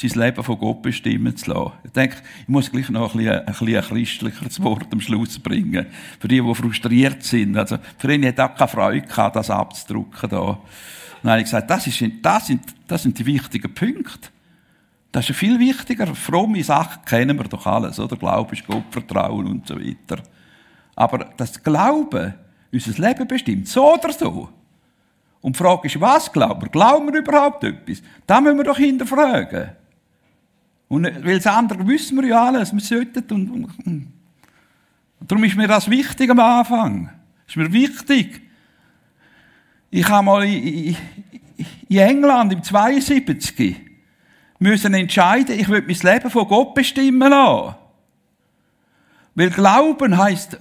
sein 0.00 0.20
Leben 0.20 0.42
von 0.42 0.58
Gott 0.58 0.82
bestimmen 0.82 1.36
zu 1.36 1.50
lassen. 1.50 1.72
Ich 1.84 1.90
denke, 1.90 2.16
ich 2.42 2.48
muss 2.48 2.70
gleich 2.70 2.88
noch 2.88 3.14
ein 3.14 3.18
bisschen 3.18 3.38
ein, 3.38 3.46
bisschen 3.46 3.76
ein 3.76 3.82
christlicheres 3.84 4.62
Wort 4.62 4.86
am 4.92 5.00
Schluss 5.00 5.38
bringen. 5.38 5.86
Für 6.18 6.28
die, 6.28 6.40
die 6.40 6.54
frustriert 6.54 7.22
sind. 7.22 7.56
Also, 7.56 7.78
für 7.98 8.12
ihn 8.12 8.24
hat 8.26 8.40
auch 8.40 8.54
keine 8.54 8.68
Freude 8.68 9.06
gehabt, 9.06 9.36
das 9.36 9.50
abzudrucken 9.50 10.30
da. 10.30 10.58
Habe 11.22 11.38
ich 11.38 11.44
gesagt, 11.44 11.70
das, 11.70 11.86
ist, 11.86 12.02
das, 12.22 12.46
sind, 12.46 12.62
das 12.88 13.02
sind 13.02 13.18
die 13.18 13.26
wichtigen 13.26 13.74
Punkte. 13.74 14.30
Das 15.12 15.28
ist 15.28 15.36
viel 15.36 15.58
wichtiger. 15.58 16.06
Fromme 16.14 16.62
Sachen 16.64 17.04
kennen 17.04 17.36
wir 17.36 17.44
doch 17.44 17.66
alles, 17.66 17.98
oder? 17.98 18.16
Glaube 18.16 18.54
ist 18.54 18.66
Gott, 18.66 18.84
Vertrauen 18.90 19.46
und 19.46 19.66
so 19.66 19.76
weiter. 19.76 20.22
Aber 20.96 21.30
das 21.36 21.62
Glauben 21.62 22.34
unser 22.72 23.08
Leben 23.08 23.26
bestimmt, 23.26 23.68
so 23.68 23.94
oder 23.94 24.12
so. 24.12 24.48
Und 25.40 25.56
die 25.56 25.58
Frage 25.58 25.88
ist, 25.88 26.00
was 26.00 26.30
glauben 26.30 26.62
wir? 26.62 26.68
Glauben 26.68 27.12
wir 27.12 27.20
überhaupt 27.20 27.64
etwas? 27.64 28.02
Da 28.26 28.40
müssen 28.40 28.58
wir 28.58 28.64
doch 28.64 28.76
hinterfragen. 28.76 29.70
Und 30.90 31.04
weil 31.04 31.36
das 31.36 31.46
andere 31.46 31.86
wissen 31.86 32.20
wir 32.20 32.26
ja 32.26 32.46
alles, 32.46 32.72
wir 32.72 32.80
sollten 32.80 33.22
und, 33.32 33.48
und, 33.48 33.86
und. 33.86 34.12
Darum 35.20 35.44
ist 35.44 35.56
mir 35.56 35.68
das 35.68 35.88
wichtig 35.88 36.28
am 36.28 36.40
Anfang. 36.40 37.10
Ist 37.46 37.56
mir 37.56 37.72
wichtig. 37.72 38.42
Ich 39.88 40.08
habe 40.08 40.24
mal 40.24 40.44
in, 40.44 40.96
in 41.88 41.96
England 41.96 42.52
im 42.52 42.62
72 42.64 43.76
müssen 44.58 44.92
entscheiden, 44.92 45.60
ich 45.60 45.68
will 45.68 45.84
mein 45.86 46.12
Leben 46.12 46.28
von 46.28 46.48
Gott 46.48 46.74
bestimmen 46.74 47.30
lassen. 47.30 47.76
Weil 49.40 49.48
Glauben 49.48 50.18
heißt 50.18 50.58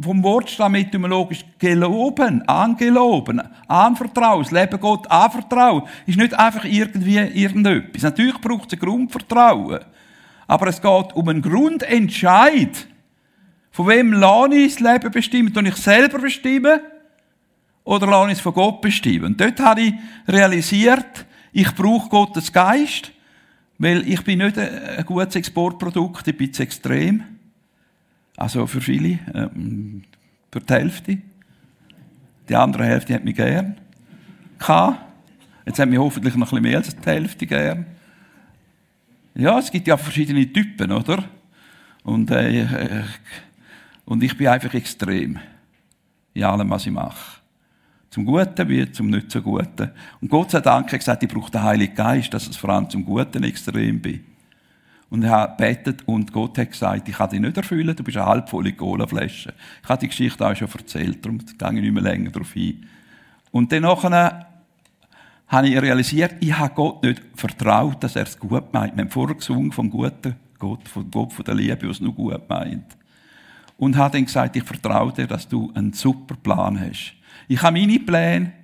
vom 0.00 0.22
Wortstamm 0.22 0.76
etymologisch 0.76 1.44
geloben, 1.58 2.40
angeloben, 2.48 3.42
anvertrauen, 3.68 4.42
das 4.42 4.52
Leben 4.52 4.80
Gott 4.80 5.10
anvertrauen. 5.10 5.82
Ist 6.06 6.16
nicht 6.16 6.32
einfach 6.32 6.64
irgendwie 6.64 7.18
irgendetwas. 7.18 8.04
Natürlich 8.04 8.40
braucht 8.40 8.68
es 8.68 8.72
ein 8.72 8.78
Grundvertrauen. 8.78 9.80
Aber 10.46 10.66
es 10.68 10.80
geht 10.80 11.12
um 11.12 11.28
einen 11.28 11.42
Grundentscheid. 11.42 12.86
Von 13.70 13.88
wem 13.88 14.14
lasse 14.14 14.54
ich 14.54 14.76
das 14.76 14.80
Leben 14.80 15.12
bestimmen? 15.12 15.52
Tue 15.52 15.68
ich 15.68 15.76
selber 15.76 16.18
bestimmen? 16.18 16.80
Oder 17.84 18.06
lasse 18.06 18.28
ich 18.28 18.38
es 18.38 18.40
von 18.40 18.54
Gott 18.54 18.80
bestimmen? 18.80 19.26
Und 19.26 19.40
dort 19.42 19.60
habe 19.60 19.82
ich 19.82 19.92
realisiert, 20.26 21.26
ich 21.52 21.70
brauche 21.74 22.08
Gottes 22.08 22.50
Geist. 22.50 23.12
Weil 23.76 24.08
ich 24.08 24.24
bin 24.24 24.38
nicht 24.38 24.56
ein 24.56 25.04
gutes 25.04 25.36
Exportprodukt, 25.36 26.26
ich 26.28 26.36
bin 26.38 26.50
zu 26.50 26.62
extrem. 26.62 27.31
Also 28.36 28.66
für 28.66 28.80
viele, 28.80 29.18
ähm, 29.34 30.04
für 30.50 30.60
die 30.60 30.72
Hälfte. 30.72 31.18
Die 32.48 32.56
andere 32.56 32.84
Hälfte 32.84 33.14
hat 33.14 33.24
mich 33.24 33.36
gern. 33.36 33.76
Jetzt 35.66 35.78
hat 35.78 35.88
mich 35.88 35.98
hoffentlich 35.98 36.34
noch 36.34 36.52
ein 36.52 36.62
bisschen 36.62 36.62
mehr 36.62 36.78
als 36.78 36.96
die 36.96 37.08
Hälfte 37.08 37.46
gern. 37.46 37.86
Ja, 39.34 39.58
es 39.58 39.70
gibt 39.70 39.86
ja 39.88 39.96
verschiedene 39.96 40.52
Typen, 40.52 40.92
oder? 40.92 41.24
Und, 42.02 42.30
äh, 42.30 43.04
und 44.04 44.22
ich 44.22 44.36
bin 44.36 44.48
einfach 44.48 44.74
extrem. 44.74 45.38
In 46.34 46.44
allem, 46.44 46.70
was 46.70 46.86
ich 46.86 46.92
mache. 46.92 47.40
Zum 48.10 48.26
Guten 48.26 48.68
wie 48.68 48.90
zum 48.92 49.08
nicht 49.08 49.30
so 49.30 49.40
Guten. 49.40 49.90
Und 50.20 50.28
Gott 50.28 50.50
sei 50.50 50.60
Dank 50.60 50.92
hat 50.92 50.98
gesagt, 50.98 51.22
ich 51.22 51.28
brauche 51.28 51.50
den 51.50 51.62
Heiligen 51.62 51.94
Geist, 51.94 52.34
dass 52.34 52.48
es 52.48 52.56
vor 52.56 52.70
allem 52.70 52.90
zum 52.90 53.04
Guten 53.04 53.42
extrem 53.44 54.00
bin. 54.00 54.24
Und 55.12 55.24
er 55.24 55.30
hat 55.30 55.58
betet 55.58 56.08
und 56.08 56.32
Gott 56.32 56.56
hat 56.56 56.70
gesagt, 56.70 57.06
ich 57.06 57.16
kann 57.16 57.28
dich 57.28 57.38
nicht 57.38 57.54
erfüllen, 57.54 57.94
du 57.94 58.02
bist 58.02 58.16
eine 58.16 58.24
halbvolle 58.24 58.72
Colaflasche. 58.72 59.52
Ich 59.82 59.88
habe 59.90 60.00
die 60.00 60.08
Geschichte 60.08 60.48
auch 60.48 60.56
schon 60.56 60.70
erzählt, 60.72 61.22
darum 61.22 61.36
gehe 61.36 61.68
ich 61.68 61.80
nicht 61.82 61.92
mehr 61.92 62.02
länger 62.02 62.30
darauf 62.30 62.56
ein. 62.56 62.88
Und 63.50 63.70
dann 63.70 63.82
nachher 63.82 64.46
habe 65.48 65.68
ich 65.68 65.78
realisiert, 65.78 66.36
ich 66.40 66.56
habe 66.56 66.74
Gott 66.74 67.02
nicht 67.02 67.20
vertraut, 67.34 68.02
dass 68.02 68.16
er 68.16 68.22
es 68.22 68.38
gut 68.38 68.72
meint. 68.72 68.96
Wir 68.96 69.02
haben 69.02 69.10
vorher 69.10 69.36
gesungen 69.36 69.70
vom 69.70 69.90
guten 69.90 70.34
Gott, 70.58 70.88
von 70.88 71.10
Gott, 71.10 71.34
von 71.34 71.44
der 71.44 71.56
Liebe, 71.56 71.90
was 71.90 72.00
nur 72.00 72.14
gut 72.14 72.48
meint. 72.48 72.96
Und 73.76 73.98
habe 73.98 74.12
dann 74.12 74.24
gesagt, 74.24 74.56
ich 74.56 74.64
vertraue 74.64 75.12
dir, 75.12 75.26
dass 75.26 75.46
du 75.46 75.70
einen 75.74 75.92
super 75.92 76.36
Plan 76.42 76.80
hast. 76.80 77.12
Ich 77.48 77.60
habe 77.60 77.78
meine 77.78 78.00
Pläne, 78.00 78.54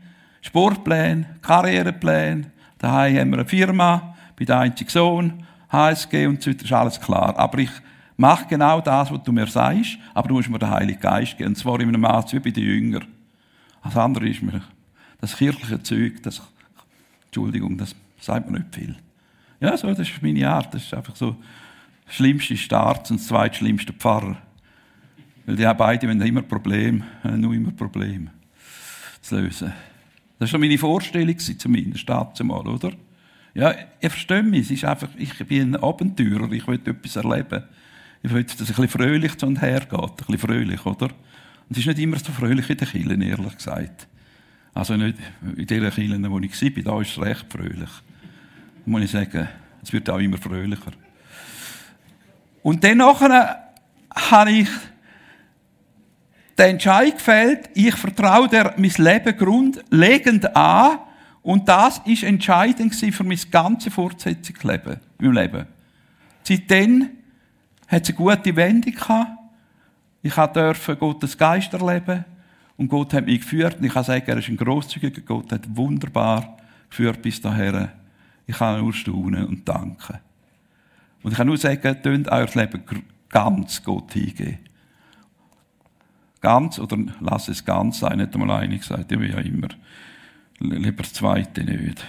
Sportpläne, 0.40 1.26
Karrierepläne. 1.43 2.50
Daheim 2.78 3.19
haben 3.19 3.31
wir 3.33 3.38
eine 3.40 3.49
Firma, 3.49 4.14
bin 4.35 4.47
der 4.47 4.61
einzige 4.61 4.90
Sohn, 4.90 5.45
HSG 5.68 6.26
und 6.26 6.42
so 6.42 6.50
weiter, 6.50 6.64
ist 6.64 6.72
alles 6.72 7.00
klar. 7.00 7.37
Aber 7.37 7.58
ich 7.58 7.70
mache 8.16 8.46
genau 8.46 8.80
das, 8.80 9.10
was 9.10 9.22
du 9.22 9.32
mir 9.32 9.46
sagst, 9.46 9.98
aber 10.14 10.28
du 10.28 10.34
musst 10.34 10.48
mir 10.48 10.58
den 10.58 10.70
Heiligen 10.70 11.00
Geist 11.00 11.37
geben. 11.37 11.50
Und 11.50 11.56
zwar 11.56 11.80
in 11.80 11.88
einem 11.88 12.00
Maß 12.00 12.32
wie 12.32 12.40
bei 12.40 12.50
den 12.50 12.64
Jüngern. 12.64 13.06
Das 13.82 13.96
andere 13.96 14.28
ist 14.28 14.42
mir, 14.42 14.62
das 15.20 15.37
kirchliche 15.37 15.82
Zeug, 15.82 16.22
das, 16.22 16.42
Entschuldigung, 17.26 17.76
das 17.76 17.94
sagt 18.20 18.50
mir 18.50 18.58
nicht 18.58 18.75
viel. 18.75 18.96
Ja, 19.60 19.76
so, 19.76 19.88
das 19.88 20.00
ist 20.00 20.22
meine 20.22 20.48
Art. 20.48 20.72
Das 20.72 20.84
ist 20.84 20.94
einfach 20.94 21.16
so, 21.16 21.37
schlimmste 22.06 22.56
Start 22.56 23.10
und 23.10 23.18
zweitschlimmste 23.18 23.92
Pfarrer. 23.92 24.37
Weil 25.46 25.56
die 25.56 25.66
haben 25.66 25.76
beide 25.76 26.08
haben 26.08 26.20
immer 26.20 26.42
Probleme, 26.42 27.04
nur 27.37 27.54
immer 27.54 27.70
Probleme 27.70 28.30
zu 29.20 29.37
lösen. 29.37 29.72
Das 30.38 30.52
war 30.52 30.60
meine 30.60 30.78
Vorstellung, 30.78 31.38
zumindest 31.38 32.08
dazu 32.08 32.44
mal, 32.44 32.66
oder? 32.66 32.92
Ja, 33.55 33.75
ihr 34.00 34.11
versteht 34.11 34.45
mich, 34.45 34.62
es 34.62 34.71
ist 34.71 34.85
einfach, 34.85 35.09
ich 35.17 35.35
bin 35.47 35.75
ein 35.75 35.83
Abenteurer, 35.83 36.50
ich 36.52 36.67
will 36.67 36.81
etwas 36.85 37.17
erleben. 37.17 37.64
Ich 38.23 38.33
will, 38.33 38.45
dass 38.45 38.55
es 38.55 38.61
ein 38.61 38.67
bisschen 38.67 38.88
fröhlich 38.88 39.37
zu 39.37 39.47
und 39.47 39.61
her 39.61 39.81
geht, 39.81 39.93
ein 39.93 40.14
bisschen 40.17 40.38
fröhlich, 40.38 40.85
oder? 40.85 41.07
Und 41.07 41.73
es 41.73 41.78
ist 41.78 41.87
nicht 41.87 41.99
immer 41.99 42.19
so 42.19 42.33
fröhlich 42.33 42.69
in 42.69 42.76
den 42.76 42.88
Kirchen, 42.88 43.23
ehrlich 43.23 43.57
gesagt. 43.57 44.09
Also 44.75 44.97
nicht 44.97 45.17
in 45.57 45.67
den 45.67 45.90
Kirchen, 45.90 46.31
wo 46.31 46.38
ich 46.38 46.62
war, 46.62 46.83
da 46.83 47.00
ist 47.00 47.11
es 47.11 47.21
recht 47.21 47.47
fröhlich. 47.49 47.90
Da 48.85 48.90
muss 48.90 49.02
ich 49.02 49.11
sagen, 49.11 49.49
es 49.83 49.93
wird 49.93 50.09
auch 50.11 50.19
immer 50.19 50.38
fröhlicher. 50.38 50.93
Und 52.62 52.83
dann 52.83 52.99
nachher 52.99 53.73
habe 54.14 54.50
ich 54.50 54.69
der 56.57 56.67
Entscheid 56.67 57.17
gefällt, 57.17 57.71
ich 57.75 57.95
vertraue 57.95 58.49
dir 58.49 58.75
mein 58.76 58.93
Leben 58.97 59.37
grundlegend 59.37 60.57
an 60.57 60.99
und 61.42 61.68
das 61.68 61.99
ist 62.04 62.25
entscheidend 62.25 62.95
für 62.95 63.25
mein 63.25 63.38
ganzes 63.50 63.92
Fortsetzungsleben, 63.92 65.00
mein 65.18 65.33
Leben. 65.33 65.66
Seitdem 66.42 67.11
hat 67.87 68.02
es 68.02 68.09
eine 68.09 68.16
gute 68.16 68.57
Wendung 68.57 68.95
gehabt. 68.95 69.30
Ich 70.23 70.35
durfte 70.35 70.97
Gottes 70.97 71.38
Geist 71.38 71.73
erleben 71.73 72.25
und 72.76 72.88
Gott 72.88 73.14
hat 73.14 73.26
mich 73.26 73.40
geführt 73.40 73.78
und 73.78 73.85
ich 73.85 73.92
kann 73.92 74.04
sagen, 74.04 74.25
er 74.26 74.38
ist 74.38 74.49
ein 74.49 74.57
grosszügiger 74.57 75.23
Gott, 75.23 75.52
hat 75.52 75.76
wunderbar 75.76 76.57
geführt 76.90 77.23
bis 77.23 77.40
dahin. 77.40 77.88
Ich 78.47 78.57
kann 78.57 78.80
nur 78.80 78.92
staunen 78.92 79.47
und 79.47 79.68
danken. 79.68 80.18
Und 81.23 81.33
ich 81.33 81.37
kann 81.37 81.47
nur 81.47 81.57
sagen, 81.57 82.02
tönt 82.02 82.28
euer 82.28 82.49
Leben 82.54 82.83
ganz 83.28 83.83
Gott 83.83 84.12
hingeben. 84.12 84.59
Ganz 86.40 86.78
oder 86.78 86.97
lass 87.21 87.49
es 87.49 87.64
ganz 87.64 87.99
sein, 87.99 88.18
nicht 88.18 88.35
einmal 88.35 88.62
eine 88.62 88.78
gesagt, 88.78 89.11
will 89.11 89.30
ja 89.30 89.38
immer 89.38 89.68
lieber 90.58 91.02
das 91.02 91.12
zweite 91.12 91.64
nicht. 91.64 92.04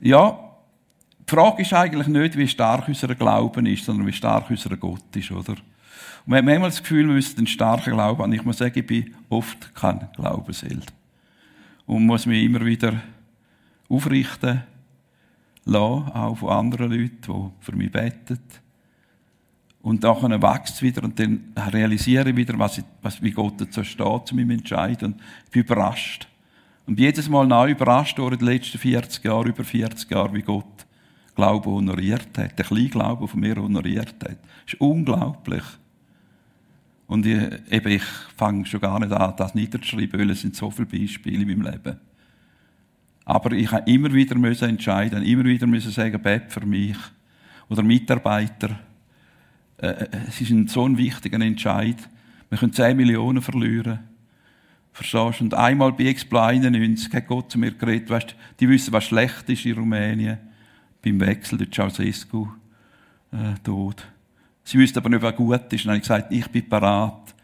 Ja, 0.00 0.38
die 1.28 1.34
Frage 1.34 1.62
ist 1.62 1.72
eigentlich 1.72 2.06
nicht, 2.06 2.38
wie 2.38 2.48
stark 2.48 2.86
unser 2.88 3.14
Glauben 3.14 3.66
ist, 3.66 3.84
sondern 3.84 4.06
wie 4.06 4.12
stark 4.12 4.48
unser 4.48 4.76
Gott 4.76 5.14
ist, 5.16 5.30
oder? 5.30 5.56
Und 6.24 6.32
wir 6.32 6.38
haben 6.38 6.44
manchmal 6.44 6.70
das 6.70 6.80
Gefühl, 6.82 7.06
wir 7.06 7.14
müssen 7.14 7.38
einen 7.38 7.46
starken 7.46 7.94
Glauben 7.94 8.22
haben. 8.22 8.32
Ich 8.32 8.44
muss 8.44 8.58
sagen, 8.58 8.78
ich 8.78 8.86
bin 8.86 9.14
oft 9.28 9.74
kein 9.74 10.08
Glaubensheld. 10.14 10.92
Und 11.86 12.06
muss 12.06 12.26
mich 12.26 12.44
immer 12.44 12.64
wieder 12.64 13.00
aufrichten 13.88 14.62
lassen, 15.64 16.12
auch 16.12 16.36
von 16.36 16.50
anderen 16.50 16.90
Leuten, 16.92 17.18
die 17.22 17.64
für 17.64 17.76
mich 17.76 17.90
beten. 17.90 18.38
Und 19.80 20.04
dann 20.04 20.42
wächst 20.42 20.82
wieder 20.82 21.04
und 21.04 21.18
dann 21.18 21.52
realisiere 21.56 22.30
ich 22.30 22.36
wieder, 22.36 22.58
was, 22.58 22.78
ich, 22.78 22.84
was 23.00 23.22
wie 23.22 23.30
Gott 23.30 23.60
dazu 23.60 23.84
steht, 23.84 24.26
zu 24.26 24.34
meinem 24.34 24.50
Entscheid. 24.50 25.02
Und 25.02 25.16
ich 25.44 25.50
bin 25.50 25.62
überrascht. 25.62 26.28
Und 26.86 26.98
jedes 26.98 27.28
Mal 27.28 27.46
neu 27.46 27.70
überrascht 27.70 28.18
durch 28.18 28.36
die 28.36 28.44
letzten 28.44 28.78
40 28.78 29.24
Jahre, 29.24 29.48
über 29.48 29.62
40 29.62 30.10
Jahre, 30.10 30.34
wie 30.34 30.42
Gott 30.42 30.64
Glauben 31.34 31.70
honoriert 31.70 32.36
hat, 32.36 32.58
der 32.58 32.66
Kleinglauben 32.66 33.28
von 33.28 33.38
mir 33.38 33.54
honoriert 33.56 34.16
hat. 34.24 34.38
Das 34.64 34.74
ist 34.74 34.80
unglaublich. 34.80 35.62
Und 37.06 37.24
ich, 37.26 37.38
eben, 37.70 37.92
ich 37.92 38.02
fange 38.36 38.66
schon 38.66 38.80
gar 38.80 38.98
nicht 38.98 39.12
an, 39.12 39.34
das 39.36 39.54
niederzuschreiben, 39.54 40.18
weil 40.18 40.30
es 40.30 40.40
sind 40.40 40.56
so 40.56 40.70
viele 40.70 40.88
Beispiele 40.88 41.42
in 41.42 41.46
meinem 41.46 41.72
Leben. 41.72 42.00
Aber 43.24 43.52
ich 43.52 43.70
habe 43.70 43.90
immer 43.90 44.12
wieder 44.12 44.34
müssen 44.36 44.68
entscheiden, 44.68 45.22
immer 45.22 45.44
wieder 45.44 45.66
müssen 45.66 45.92
sagen, 45.92 46.20
Bett 46.20 46.50
für 46.50 46.66
mich 46.66 46.96
oder 47.68 47.82
Mitarbeiter. 47.82 48.78
Äh, 49.78 49.86
äh, 49.86 50.08
es 50.28 50.40
ist 50.40 50.50
ein 50.50 50.68
so 50.68 50.84
ein 50.84 50.96
wichtiger 50.96 51.40
Entscheid. 51.40 51.96
Wir 52.50 52.58
können 52.58 52.72
10 52.72 52.96
Millionen 52.96 53.42
verlieren. 53.42 54.00
Verstehst 54.92 55.40
du? 55.40 55.44
Und 55.44 55.54
einmal 55.54 55.92
bei 55.92 56.04
Explo 56.04 56.40
91 56.40 57.12
hat 57.12 57.26
Gott 57.26 57.50
zu 57.52 57.58
mir 57.58 57.72
geredet, 57.72 58.10
weißt, 58.10 58.34
die 58.58 58.68
wissen, 58.68 58.92
was 58.92 59.04
schlecht 59.04 59.48
ist 59.48 59.64
in 59.64 59.78
Rumänien. 59.78 60.38
Beim 61.02 61.20
Wechsel 61.20 61.58
der 61.58 61.70
Ceausescu, 61.70 62.48
äh, 63.32 63.54
tot. 63.62 64.04
Sie 64.64 64.78
wüssten 64.78 64.98
aber 64.98 65.08
nicht, 65.08 65.22
was 65.22 65.36
gut 65.36 65.72
ist. 65.72 65.84
Und 65.84 65.86
dann 65.86 65.88
habe 65.88 65.96
ich 65.96 66.02
gesagt, 66.02 66.32
ich 66.32 66.48
bin 66.48 66.68
parat 66.68 67.34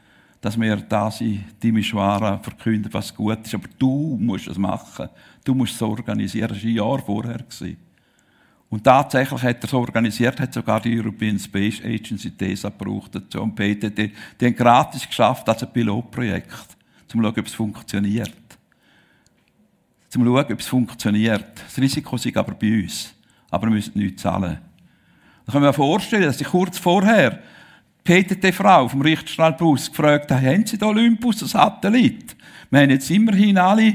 dass 0.45 0.61
wir 0.61 0.77
das 0.77 1.23
in 1.23 1.43
Timisoara 1.59 2.37
verkünden, 2.37 2.93
was 2.93 3.15
gut 3.15 3.47
ist. 3.47 3.55
Aber 3.55 3.67
du 3.79 4.19
musst 4.21 4.47
es 4.47 4.59
machen. 4.59 5.09
Du 5.43 5.55
musst 5.55 5.75
es 5.75 5.81
organisieren. 5.81 6.49
Das 6.49 6.63
war 6.63 6.69
ein 6.69 6.75
Jahr 6.75 6.99
vorher. 6.99 7.39
Und 8.75 8.83
tatsächlich 8.83 9.41
hat 9.41 9.63
er 9.63 9.65
es 9.67 9.73
organisiert, 9.73 10.41
hat 10.41 10.53
sogar 10.53 10.81
die 10.81 10.99
European 10.99 11.39
Space 11.39 11.81
Agency 11.81 12.33
TESA 12.33 12.71
gebraucht 12.71 13.15
dazu. 13.15 13.41
Und 13.41 13.55
PTT, 13.55 14.11
die 14.41 14.47
haben 14.47 14.57
gratis 14.57 15.07
geschafft 15.07 15.49
als 15.49 15.63
ein 15.63 15.73
Pilotprojekt, 15.73 16.51
um 16.51 17.07
zu 17.07 17.19
schauen, 17.19 17.39
ob 17.39 17.47
es 17.47 17.55
funktioniert. 17.55 18.35
Zum 20.09 20.25
schauen, 20.25 20.53
ob 20.53 20.59
es 20.59 20.67
funktioniert. 20.67 21.57
Das 21.65 21.79
Risiko 21.79 22.17
ist 22.17 22.37
aber 22.37 22.55
bei 22.55 22.83
uns. 22.83 23.15
Aber 23.49 23.69
wir 23.69 23.75
müssen 23.75 23.97
nichts 23.97 24.23
zahlen. 24.23 24.59
Da 25.47 25.53
können 25.53 25.63
wir 25.63 25.69
mir 25.69 25.73
vorstellen, 25.73 26.25
dass 26.25 26.41
ich 26.41 26.49
kurz 26.49 26.77
vorher 26.77 27.39
PTT-Frau 28.03 28.89
vom 28.89 29.03
Richtstrahlbus 29.03 29.91
gefragt 29.91 30.33
hat, 30.33 30.43
haben 30.43 30.67
Sie 30.67 30.79
da 30.79 30.87
Olympus, 30.87 31.43
einen 31.43 31.49
Satellit? 31.49 32.35
Wir 32.71 32.81
haben 32.81 32.91
jetzt 32.91 33.09
immerhin 33.09 33.57
alle 33.57 33.95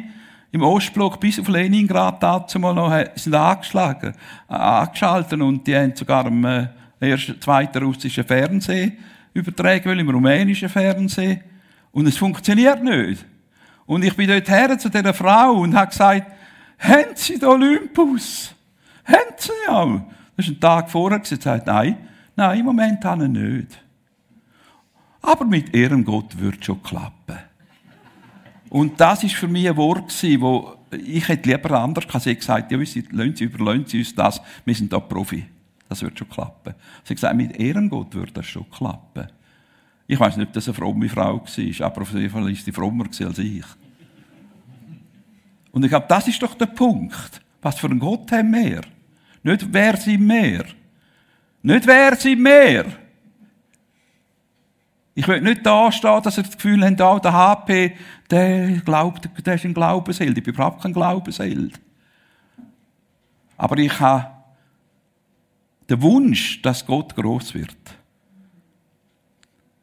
im 0.52 0.62
Ostblock 0.64 1.20
bis 1.20 1.40
auf 1.40 1.48
Leningrad 1.48 2.22
dazu 2.24 2.60
mal 2.60 2.74
noch 2.74 2.92
sind 3.16 3.36
angeschlagen, 3.36 4.16
äh, 4.50 4.54
angeschaltet 4.54 5.40
und 5.40 5.66
die 5.66 5.76
haben 5.76 5.96
sogar 5.96 6.26
im 6.26 6.44
äh, 6.46 6.68
ersten, 7.00 7.40
zweiten 7.40 7.84
russischen 7.84 8.24
Fernsehen 8.24 8.98
übertragen, 9.34 9.90
weil 9.90 10.00
im 10.00 10.10
rumänischen 10.10 10.70
Fernsehen. 10.70 11.42
Und 11.92 12.08
es 12.08 12.18
funktioniert 12.18 12.84
nicht. 12.84 13.26
Und 13.86 14.04
ich 14.04 14.16
bin 14.16 14.28
dort 14.28 14.50
her 14.50 14.78
zu 14.78 14.90
dieser 14.90 15.14
Frau 15.14 15.54
und 15.54 15.76
habe 15.76 15.90
gesagt, 15.90 16.32
haben 16.80 17.16
Sie 17.16 17.38
den 17.38 17.48
Olympus? 17.48 18.54
Haben 19.06 19.36
Sie 19.38 19.52
ja? 19.68 20.06
Das 20.38 20.48
war 20.48 20.54
ein 20.54 20.60
Tag 20.60 20.90
vorher. 20.90 21.22
Sie 21.24 21.36
hat 21.36 21.68
nein, 21.68 21.98
nein, 22.36 22.60
im 22.60 22.66
Moment 22.66 23.04
habe 23.04 23.24
ich 23.24 23.30
nicht. 23.30 23.84
Aber 25.22 25.46
mit 25.46 25.76
ihrem 25.76 26.06
Gott 26.06 26.40
wird 26.40 26.64
schon 26.64 26.82
klappen. 26.82 27.49
Und 28.70 29.00
das 29.00 29.24
ist 29.24 29.36
für 29.36 29.48
mich 29.48 29.68
ein 29.68 29.78
Wort 29.78 30.12
wo 30.40 30.76
ich 30.92 31.28
hätte 31.28 31.50
lieber 31.50 31.72
anders 31.72 32.08
gesagt, 32.08 32.72
ja, 32.72 32.78
lassen 32.78 33.36
Sie, 33.36 33.44
überlassen 33.44 33.86
Sie 33.86 34.00
uns 34.00 34.16
das, 34.16 34.42
wir 34.66 34.76
sind 34.76 34.92
da 34.92 35.00
Profi. 35.00 35.46
Das 35.88 36.02
wird 36.02 36.18
schon 36.18 36.30
klappen. 36.30 36.76
Sie 37.04 37.10
hat 37.14 37.18
gesagt, 37.18 37.36
mit 37.36 37.58
ihrem 37.58 37.90
Gott 37.90 38.14
wird 38.14 38.38
das 38.38 38.46
schon 38.46 38.70
klappen. 38.70 39.28
Ich 40.08 40.20
weiß 40.20 40.38
nicht, 40.38 40.48
ob 40.48 40.54
das 40.54 40.68
eine 40.68 40.74
fromme 40.74 41.10
Frau 41.10 41.40
war, 41.40 41.86
aber 41.86 42.02
auf 42.02 42.14
jeden 42.14 42.30
Fall 42.30 42.52
ist 42.52 42.66
sie 42.66 42.72
frommer 42.72 43.06
als 43.06 43.38
ich. 43.38 43.66
Und 45.72 45.84
ich 45.84 45.90
glaube, 45.90 46.08
das 46.08 46.28
ist 46.28 46.42
doch 46.42 46.56
der 46.56 46.68
Punkt. 46.68 47.42
Was 47.62 47.80
für 47.80 47.88
einen 47.88 48.00
Gott 48.00 48.32
haben 48.32 48.54
wir? 48.54 48.82
Nicht 49.44 49.68
wer 49.72 49.98
sind 49.98 50.26
mehr. 50.26 50.66
Nicht 51.62 51.86
wer 51.86 52.16
sind 52.16 52.42
mehr. 52.42 52.86
Ich 55.20 55.28
will 55.28 55.42
nicht 55.42 55.66
da 55.66 55.92
stehen, 55.92 56.24
dass 56.24 56.38
ihr 56.38 56.44
das 56.44 56.56
Gefühl 56.56 56.82
habt, 56.82 57.02
oh, 57.02 57.20
der 57.20 57.34
HP, 57.34 57.94
der 58.32 58.70
glaubt, 58.86 59.30
der 59.46 59.56
ist 59.56 59.66
ein 59.66 59.74
Glaubensheld. 59.74 60.38
Ich 60.38 60.44
bin 60.46 60.54
überhaupt 60.54 60.82
kein 60.82 60.94
Glaubensheld. 60.94 61.78
Aber 63.58 63.78
ich 63.80 64.00
habe 64.00 64.28
den 65.90 66.02
Wunsch, 66.02 66.62
dass 66.62 66.86
Gott 66.86 67.18
groß 67.18 67.54
wird. 67.54 67.76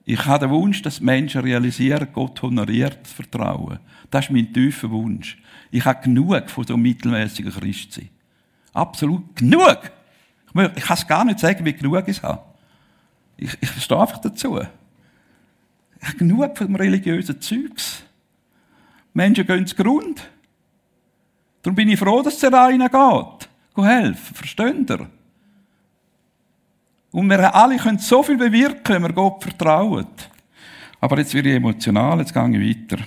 Ich 0.06 0.24
habe 0.24 0.46
den 0.46 0.54
Wunsch, 0.54 0.80
dass 0.80 1.02
Menschen 1.02 1.42
realisieren, 1.42 2.08
Gott 2.14 2.40
honoriert 2.40 3.00
das 3.02 3.12
Vertrauen. 3.12 3.78
Das 4.10 4.24
ist 4.24 4.30
mein 4.30 4.50
tiefer 4.50 4.90
Wunsch. 4.90 5.36
Ich 5.70 5.84
habe 5.84 6.02
genug 6.02 6.48
von 6.48 6.66
so 6.66 6.78
mittelmäßigen 6.78 7.52
Christsein. 7.52 8.08
Absolut 8.72 9.36
genug. 9.36 9.80
Ich 10.76 10.84
kann 10.84 10.96
es 10.96 11.06
gar 11.06 11.26
nicht 11.26 11.40
sagen, 11.40 11.62
wie 11.62 11.74
genug 11.74 12.08
ich 12.08 12.22
habe. 12.22 12.42
Ich, 13.36 13.54
ich 13.60 13.82
stehe 13.82 14.00
einfach 14.00 14.22
dazu. 14.22 14.60
Genug 16.18 16.56
vom 16.56 16.76
religiösen 16.76 17.40
Zeugs. 17.40 18.02
Menschen 19.14 19.46
gehen 19.46 19.66
zu 19.66 19.74
Grund. 19.74 20.28
Darum 21.62 21.74
bin 21.74 21.88
ich 21.88 21.98
froh, 21.98 22.22
dass 22.22 22.42
es 22.42 22.52
rein 22.52 22.78
geht. 22.78 22.90
Go 23.74 23.84
helfen. 23.84 24.34
Versteht 24.34 24.90
ihr? 24.90 25.10
Und 27.12 27.30
wir 27.30 27.54
alle 27.54 27.76
können 27.78 27.98
so 27.98 28.22
viel 28.22 28.36
bewirken, 28.36 28.94
wenn 28.94 29.02
wir 29.02 29.12
Gott 29.12 29.42
vertrauen. 29.42 30.06
Aber 31.00 31.18
jetzt 31.18 31.32
werde 31.34 31.50
ich 31.50 31.56
emotional, 31.56 32.18
jetzt 32.18 32.34
gehe 32.34 32.60
ich 32.60 32.90
weiter. 32.90 33.02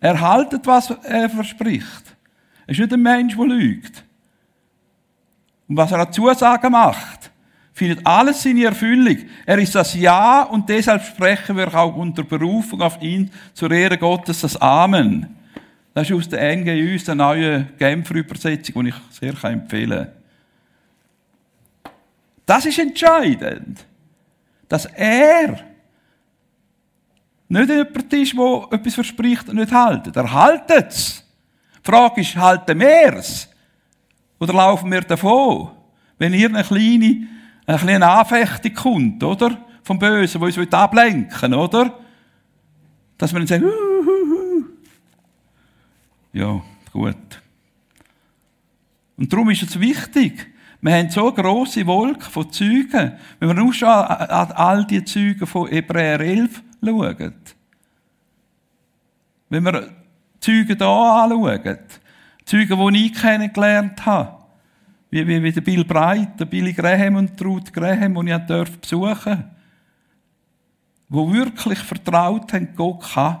Er 0.00 0.20
haltet, 0.20 0.66
was 0.66 0.90
er 0.90 1.30
verspricht. 1.30 2.16
Er 2.66 2.72
ist 2.72 2.78
nicht 2.78 2.92
ein 2.92 3.02
Mensch, 3.02 3.36
der 3.36 3.46
lügt. 3.46 4.04
Und 5.68 5.76
was 5.76 5.92
er 5.92 6.00
an 6.00 6.12
Zusagen 6.12 6.72
macht, 6.72 7.30
findet 7.74 8.06
alles 8.06 8.42
seine 8.42 8.64
Erfüllung. 8.64 9.18
Er 9.44 9.58
ist 9.58 9.74
das 9.74 9.94
Ja 9.94 10.44
und 10.44 10.68
deshalb 10.68 11.04
sprechen 11.04 11.56
wir 11.56 11.74
auch 11.74 11.96
unter 11.96 12.22
Berufung 12.22 12.80
auf 12.80 13.02
ihn 13.02 13.30
zur 13.52 13.70
Ehre 13.72 13.98
Gottes 13.98 14.40
das 14.40 14.56
Amen. 14.56 15.36
Das 15.92 16.08
ist 16.08 16.16
aus 16.16 16.28
der 16.28 16.56
NGÜ, 16.56 16.96
der 16.98 17.14
neuen 17.14 17.68
Genfer 17.76 18.14
Übersetzung, 18.14 18.84
die 18.84 18.90
ich 18.90 18.94
sehr 19.10 19.44
empfehlen 19.44 19.90
kann. 19.90 20.08
Das 22.46 22.64
ist 22.64 22.78
entscheidend. 22.78 23.84
Dass 24.68 24.86
er 24.86 25.58
nicht 27.48 27.70
jemand 27.70 28.12
ist, 28.12 28.36
der 28.36 28.68
etwas 28.72 28.94
verspricht 28.94 29.48
und 29.48 29.56
nicht 29.56 29.72
haltet. 29.72 30.16
Er 30.16 30.32
haltet 30.32 30.88
es. 30.88 31.24
Die 31.78 31.90
Frage 31.90 32.20
ist, 32.20 32.36
halten 32.36 32.78
wir 32.78 33.14
es? 33.14 33.48
Oder 34.38 34.52
laufen 34.52 34.90
wir 34.90 35.02
davon? 35.02 35.70
Wenn 36.18 36.34
ihr 36.34 36.48
eine 36.48 36.64
kleine 36.64 37.28
ein 37.66 37.74
bisschen 37.74 37.88
eine 37.90 38.10
Anfechtung 38.10 38.74
kommt, 38.74 39.22
oder? 39.22 39.58
Vom 39.82 39.98
Bösen, 39.98 40.40
der 40.40 40.58
uns 40.58 40.72
ablenken 40.72 41.50
will, 41.50 41.58
oder? 41.58 41.98
Dass 43.18 43.32
wir 43.32 43.40
dann 43.40 43.46
sagen, 43.46 43.64
Uhuhu. 43.64 44.64
ja, 46.32 46.62
gut. 46.92 47.42
Und 49.16 49.32
darum 49.32 49.50
ist 49.50 49.62
es 49.62 49.78
wichtig, 49.78 50.52
wir 50.80 50.92
haben 50.92 51.08
so 51.08 51.32
grosse 51.32 51.86
Wolke 51.86 52.28
von 52.30 52.52
Zeugen. 52.52 53.12
Wenn 53.38 53.48
wir 53.48 53.54
nur 53.54 53.72
schon 53.72 53.88
an 53.88 54.52
all 54.52 54.84
die 54.84 55.02
Zeugen 55.04 55.46
von 55.46 55.68
Hebräer 55.68 56.20
11 56.20 56.62
schauen. 56.84 57.34
Wenn 59.48 59.64
wir 59.64 59.90
Zeugen 60.40 60.76
hier 60.76 60.86
anschauen. 60.86 61.78
Zeugen, 62.44 62.94
die 62.94 63.06
ich 63.06 63.14
kennengelernt 63.14 64.04
habe 64.04 64.43
wie, 65.14 65.26
wie, 65.28 65.42
wie 65.44 65.52
der 65.52 65.60
Bill 65.60 65.84
Breit, 65.84 66.40
der 66.40 66.44
Billy 66.44 66.72
Graham 66.72 67.14
und 67.14 67.40
Ruth 67.40 67.72
Graham, 67.72 68.26
die 68.26 68.32
ich 68.32 68.38
durfte 68.38 68.78
besuchen 68.78 69.44
wo 71.08 71.32
wirklich 71.32 71.78
vertraut 71.78 72.52
haben, 72.52 72.68
Gott 72.74 73.12
kann. 73.12 73.38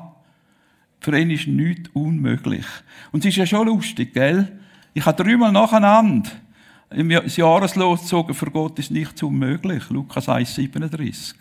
Für 1.00 1.18
ihn 1.18 1.30
ist 1.30 1.48
nichts 1.48 1.90
unmöglich. 1.92 2.64
Und 3.10 3.20
es 3.20 3.30
ist 3.30 3.36
ja 3.36 3.46
schon 3.46 3.66
lustig, 3.66 4.14
gell? 4.14 4.60
Ich 4.92 5.04
habe 5.04 5.22
dreimal 5.22 5.50
nacheinander 5.50 6.30
im 6.90 7.10
Jahreslos 7.10 8.02
gezogen, 8.02 8.34
für 8.34 8.50
Gott 8.50 8.78
ist 8.78 8.92
nichts 8.92 9.22
unmöglich. 9.24 9.90
Lukas 9.90 10.28
1, 10.28 10.54
37. 10.54 11.34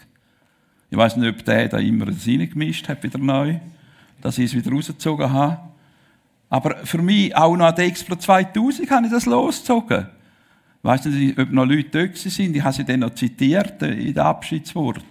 Ich 0.90 0.98
weiß 0.98 1.18
nicht, 1.18 1.30
ob 1.30 1.46
der 1.46 1.70
da 1.70 1.78
immer 1.78 2.08
das 2.08 2.28
reingemischt 2.28 2.90
hat, 2.90 3.04
wieder 3.04 3.20
neu, 3.20 3.60
dass 4.22 4.40
ich 4.40 4.46
es 4.46 4.56
wieder 4.56 4.72
rausgezogen 4.72 5.32
habe. 5.32 5.60
Aber 6.50 6.78
für 6.86 7.02
mich, 7.02 7.36
auch 7.36 7.56
nach 7.56 7.74
der 7.74 7.86
Explo 7.86 8.16
2000, 8.16 8.90
habe 8.90 9.06
ich 9.06 9.12
das 9.12 9.28
losgezogen. 9.28 10.08
Ich 10.84 10.90
weiss 10.90 11.06
nicht, 11.06 11.40
ob 11.40 11.50
noch 11.50 11.64
Leute 11.64 12.08
dort 12.08 12.18
sind. 12.18 12.58
Ich 12.58 12.62
habe 12.62 12.74
sie 12.76 12.84
dann 12.84 13.00
noch 13.00 13.16
zitiert 13.16 13.82
äh, 13.82 13.94
in 13.94 14.14
den 14.14 14.20
Abschiedswort. 14.20 15.06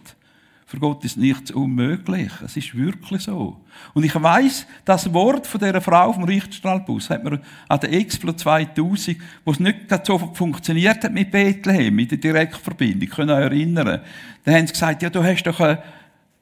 Für 0.66 0.78
Gott 0.78 1.02
ist 1.02 1.16
nichts 1.16 1.50
unmöglich. 1.50 2.30
Es 2.44 2.58
ist 2.58 2.76
wirklich 2.76 3.22
so. 3.22 3.58
Und 3.94 4.04
ich 4.04 4.14
weiß, 4.14 4.66
das 4.85 5.11
Wort 5.14 5.46
von 5.46 5.58
dieser 5.58 5.80
Frau 5.80 6.12
vom 6.12 6.24
Richtstrahlbus 6.24 7.08
hat 7.08 7.24
mir 7.24 7.40
an 7.68 7.80
der 7.80 7.90
Explo 7.90 8.35
2000, 8.35 9.16
wo 9.46 9.52
es 9.52 9.61
nicht 9.61 10.06
so 10.06 10.18
funktioniert 10.18 11.04
hat 11.04 11.12
mit 11.12 11.30
Bethlehem, 11.30 11.94
mit 11.94 12.11
der 12.11 12.18
Direktverbindung, 12.18 13.08
können 13.08 13.30
erinnern. 13.30 14.02
Da 14.44 14.52
haben 14.52 14.66
sie 14.66 14.74
gesagt, 14.74 15.02
ja, 15.02 15.08
du 15.08 15.24
hast 15.24 15.44
doch 15.44 15.58
eine, 15.58 15.82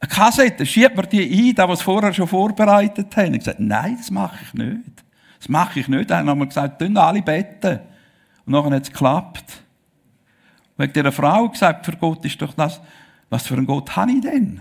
Kassette, 0.08 0.66
schieb 0.66 0.96
mir 0.96 1.06
die 1.06 1.50
ein, 1.50 1.54
da 1.54 1.68
was 1.68 1.82
vorher 1.82 2.12
schon 2.12 2.26
vorbereitet 2.26 3.16
haben. 3.16 3.34
Ich 3.34 3.40
gesagt, 3.40 3.60
nein, 3.60 3.94
das 3.96 4.10
mache 4.10 4.40
ich 4.42 4.54
nicht. 4.54 5.04
Das 5.38 5.48
mache 5.48 5.78
ich 5.78 5.86
nicht. 5.86 6.10
Dann 6.10 6.28
haben 6.28 6.40
wir 6.40 6.46
gesagt, 6.46 6.80
tun 6.80 6.96
alle 6.96 7.22
beten. 7.22 7.78
Und 8.46 8.52
nachher 8.52 8.70
hat 8.70 8.82
es 8.82 8.92
geklappt. 8.92 9.62
Wegen 10.76 10.92
dieser 10.92 11.12
Frau 11.12 11.48
gesagt, 11.48 11.86
für 11.86 11.96
Gott 11.96 12.24
ist 12.24 12.40
doch 12.40 12.54
das, 12.54 12.80
was 13.28 13.46
für 13.46 13.54
einen 13.54 13.66
Gott 13.66 13.94
habe 13.96 14.12
ich 14.12 14.20
denn? 14.22 14.60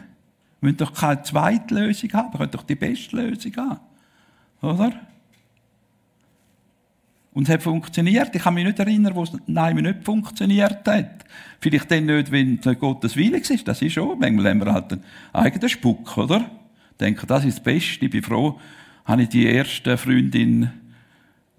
Wir 0.60 0.68
müssen 0.68 0.78
doch 0.78 0.94
keine 0.94 1.22
zweite 1.24 1.74
Lösung 1.74 2.12
haben, 2.14 2.34
wir 2.34 2.40
können 2.40 2.52
doch 2.52 2.64
die 2.64 2.76
beste 2.76 3.16
Lösung 3.16 3.56
haben. 3.56 3.80
Oder? 4.62 4.92
Und 7.32 7.48
es 7.48 7.54
hat 7.54 7.64
funktioniert. 7.64 8.36
Ich 8.36 8.42
kann 8.42 8.54
mich 8.54 8.66
nicht 8.66 8.80
erinnern, 8.80 9.16
wo 9.16 9.24
es 9.24 9.32
nein, 9.48 9.76
nicht 9.78 10.04
funktioniert 10.04 10.86
hat. 10.88 11.26
Vielleicht 11.62 11.90
dann 11.90 12.08
nicht, 12.08 12.32
wenn 12.32 12.60
Gottes 12.60 13.16
Wille 13.16 13.38
ist. 13.38 13.68
Das 13.68 13.82
ist 13.82 13.94
schon. 13.94 14.20
Manchmal 14.20 14.50
haben 14.50 14.66
wir 14.66 14.74
halt 14.74 14.92
einen 14.92 15.04
eigenen 15.32 15.70
Spuck, 15.70 16.18
oder? 16.18 16.52
Ich 16.92 16.98
denke, 16.98 17.26
das 17.28 17.46
ist 17.46 17.60
das 17.60 17.64
Beste. 17.64 18.06
Ich 18.06 18.12
bin 18.12 18.24
froh, 18.24 18.60
habe 19.06 19.24
ich 19.24 19.30
die 19.30 19.46
erste 19.46 19.98
Freundin, 19.98 20.72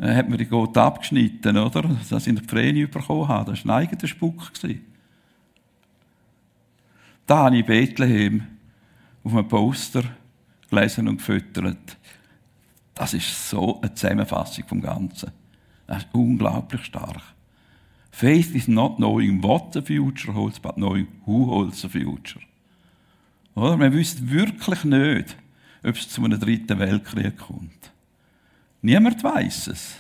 äh, 0.01 0.15
hat 0.15 0.29
mir 0.29 0.37
die 0.37 0.47
Gott 0.47 0.77
abgeschnitten, 0.77 1.57
oder? 1.57 1.83
Dass 2.09 2.27
ich 2.27 2.29
eine 2.29 2.41
Prämie 2.41 2.87
bekommen 2.87 3.29
habe. 3.29 3.53
Das 3.53 3.67
war 3.67 3.77
ein 3.77 3.83
eigener 3.83 4.09
Spuck. 4.09 4.53
Da 7.27 7.37
habe 7.37 7.59
ich 7.59 7.67
Bethlehem 7.67 8.47
auf 9.23 9.35
einem 9.35 9.49
Poster 9.49 10.03
gelesen 10.71 11.09
und 11.09 11.19
gefüttert. 11.19 11.97
Das 12.95 13.15
ist 13.15 13.49
so 13.51 13.81
eine 13.81 13.95
Zusammenfassung 13.95 14.65
vom 14.67 14.81
Ganzen. 14.81 15.31
Das 15.87 15.99
ist 15.99 16.09
unglaublich 16.13 16.85
stark. 16.85 17.23
Faith 18.11 18.55
is 18.55 18.69
not 18.69 18.97
knowing 18.97 19.43
what 19.43 19.73
the 19.73 19.81
future 19.81 20.35
holds, 20.35 20.59
but 20.59 20.75
knowing 20.75 21.07
who 21.27 21.47
holds 21.47 21.81
the 21.81 21.89
future. 21.89 22.43
Oder? 23.55 23.79
Wir 23.79 23.93
wissen 23.93 24.31
wirklich 24.31 24.85
nicht, 24.85 25.37
ob 25.85 25.95
es 25.95 26.09
zu 26.09 26.25
einem 26.25 26.39
dritten 26.39 26.79
Weltkrieg 26.79 27.39
kommt. 27.39 27.93
Niemand 28.83 29.23
weiß 29.23 29.69
es. 29.69 29.95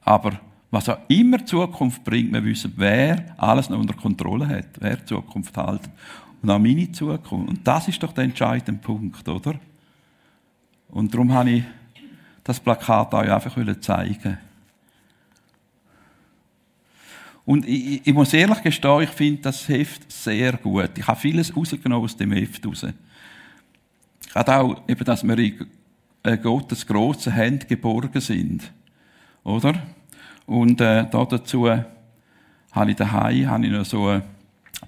Aber 0.00 0.40
was 0.70 0.88
auch 0.88 0.98
immer 1.08 1.44
Zukunft 1.44 2.04
bringt, 2.04 2.32
wir 2.32 2.44
wissen, 2.44 2.72
wer 2.76 3.34
alles 3.38 3.68
noch 3.68 3.78
unter 3.78 3.94
Kontrolle 3.94 4.48
hat, 4.48 4.68
wer 4.78 5.04
Zukunft 5.04 5.56
hält. 5.56 5.82
Und 6.42 6.50
auch 6.50 6.58
meine 6.58 6.90
Zukunft. 6.92 7.48
Und 7.48 7.66
das 7.66 7.88
ist 7.88 8.02
doch 8.02 8.12
der 8.12 8.24
entscheidende 8.24 8.80
Punkt, 8.80 9.28
oder? 9.28 9.54
Und 10.88 11.12
darum 11.12 11.32
habe 11.32 11.50
ich 11.50 11.64
das 12.44 12.60
Plakat 12.60 13.12
euch 13.14 13.30
einfach 13.30 13.80
zeigen 13.80 14.38
Und 17.44 17.66
ich, 17.66 18.06
ich, 18.06 18.14
muss 18.14 18.32
ehrlich 18.32 18.62
gestehen, 18.62 19.02
ich 19.02 19.10
finde 19.10 19.42
das 19.42 19.68
Heft 19.68 20.10
sehr 20.10 20.52
gut. 20.52 20.90
Ich 20.96 21.06
habe 21.06 21.18
vieles 21.18 21.56
rausgenommen 21.56 22.04
aus 22.04 22.16
dem 22.16 22.32
Heft 22.32 22.66
raus. 22.66 22.86
Gerade 24.32 24.56
auch, 24.56 24.88
eben, 24.88 25.04
dass 25.04 25.22
wir 25.22 25.38
Gottes 26.34 26.86
grossen 26.86 27.32
Händen 27.32 27.68
geborgen 27.68 28.20
sind. 28.20 28.72
Oder? 29.44 29.74
Und 30.46 30.80
äh, 30.80 31.06
da 31.08 31.24
dazu 31.24 31.68
habe 31.68 32.90
ich 32.90 32.96
daheim 32.96 33.48
habe 33.48 33.66
ich 33.66 33.72
noch 33.72 33.84
so 33.84 34.08
ein 34.08 34.22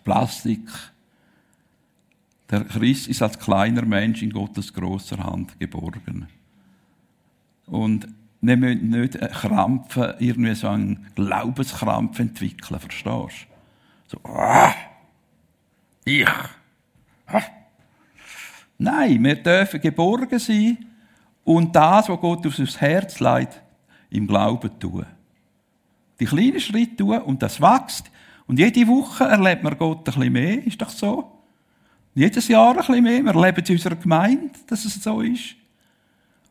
Plastik. 0.04 0.68
Der 2.50 2.64
Christ 2.64 3.08
ist 3.08 3.22
als 3.22 3.38
kleiner 3.38 3.84
Mensch 3.84 4.22
in 4.22 4.32
Gottes 4.32 4.72
großer 4.72 5.18
Hand 5.18 5.58
geborgen. 5.58 6.28
Und 7.66 8.08
wir 8.40 8.56
müssen 8.56 8.90
nicht 8.90 9.20
Krampfen, 9.20 10.14
irgendwie 10.18 10.54
so 10.54 10.68
einen 10.68 11.06
Glaubenskrampf 11.14 12.18
entwickeln, 12.18 12.80
verstehst 12.80 13.46
du? 14.08 14.16
So, 14.16 14.20
ah, 14.24 14.74
ich. 16.04 16.26
Ah. 17.26 17.42
Nein, 18.78 19.22
wir 19.22 19.36
dürfen 19.36 19.80
geborgen 19.80 20.38
sein 20.38 20.78
und 21.48 21.74
das, 21.74 22.10
was 22.10 22.20
Gott 22.20 22.46
aufs 22.46 22.78
Herz 22.78 23.20
legt, 23.20 23.62
im 24.10 24.26
Glauben 24.26 24.70
tun. 24.78 25.06
Die 26.20 26.26
kleinen 26.26 26.60
Schritte 26.60 26.96
tun 26.96 27.22
und 27.22 27.42
das 27.42 27.58
wächst. 27.58 28.10
Und 28.46 28.58
jede 28.58 28.86
Woche 28.86 29.24
erlebt 29.24 29.62
man 29.62 29.78
Gott 29.78 30.00
ein 30.00 30.04
bisschen 30.04 30.30
mehr, 30.30 30.66
ist 30.66 30.82
doch 30.82 30.90
so? 30.90 31.32
Jedes 32.14 32.48
Jahr 32.48 32.72
ein 32.72 32.76
bisschen 32.76 33.02
mehr. 33.02 33.22
Wir 33.22 33.34
erleben 33.34 33.62
es 33.62 33.70
in 33.70 33.76
unserer 33.76 33.96
Gemeinde, 33.96 34.50
dass 34.66 34.84
es 34.84 35.02
so 35.02 35.22
ist. 35.22 35.54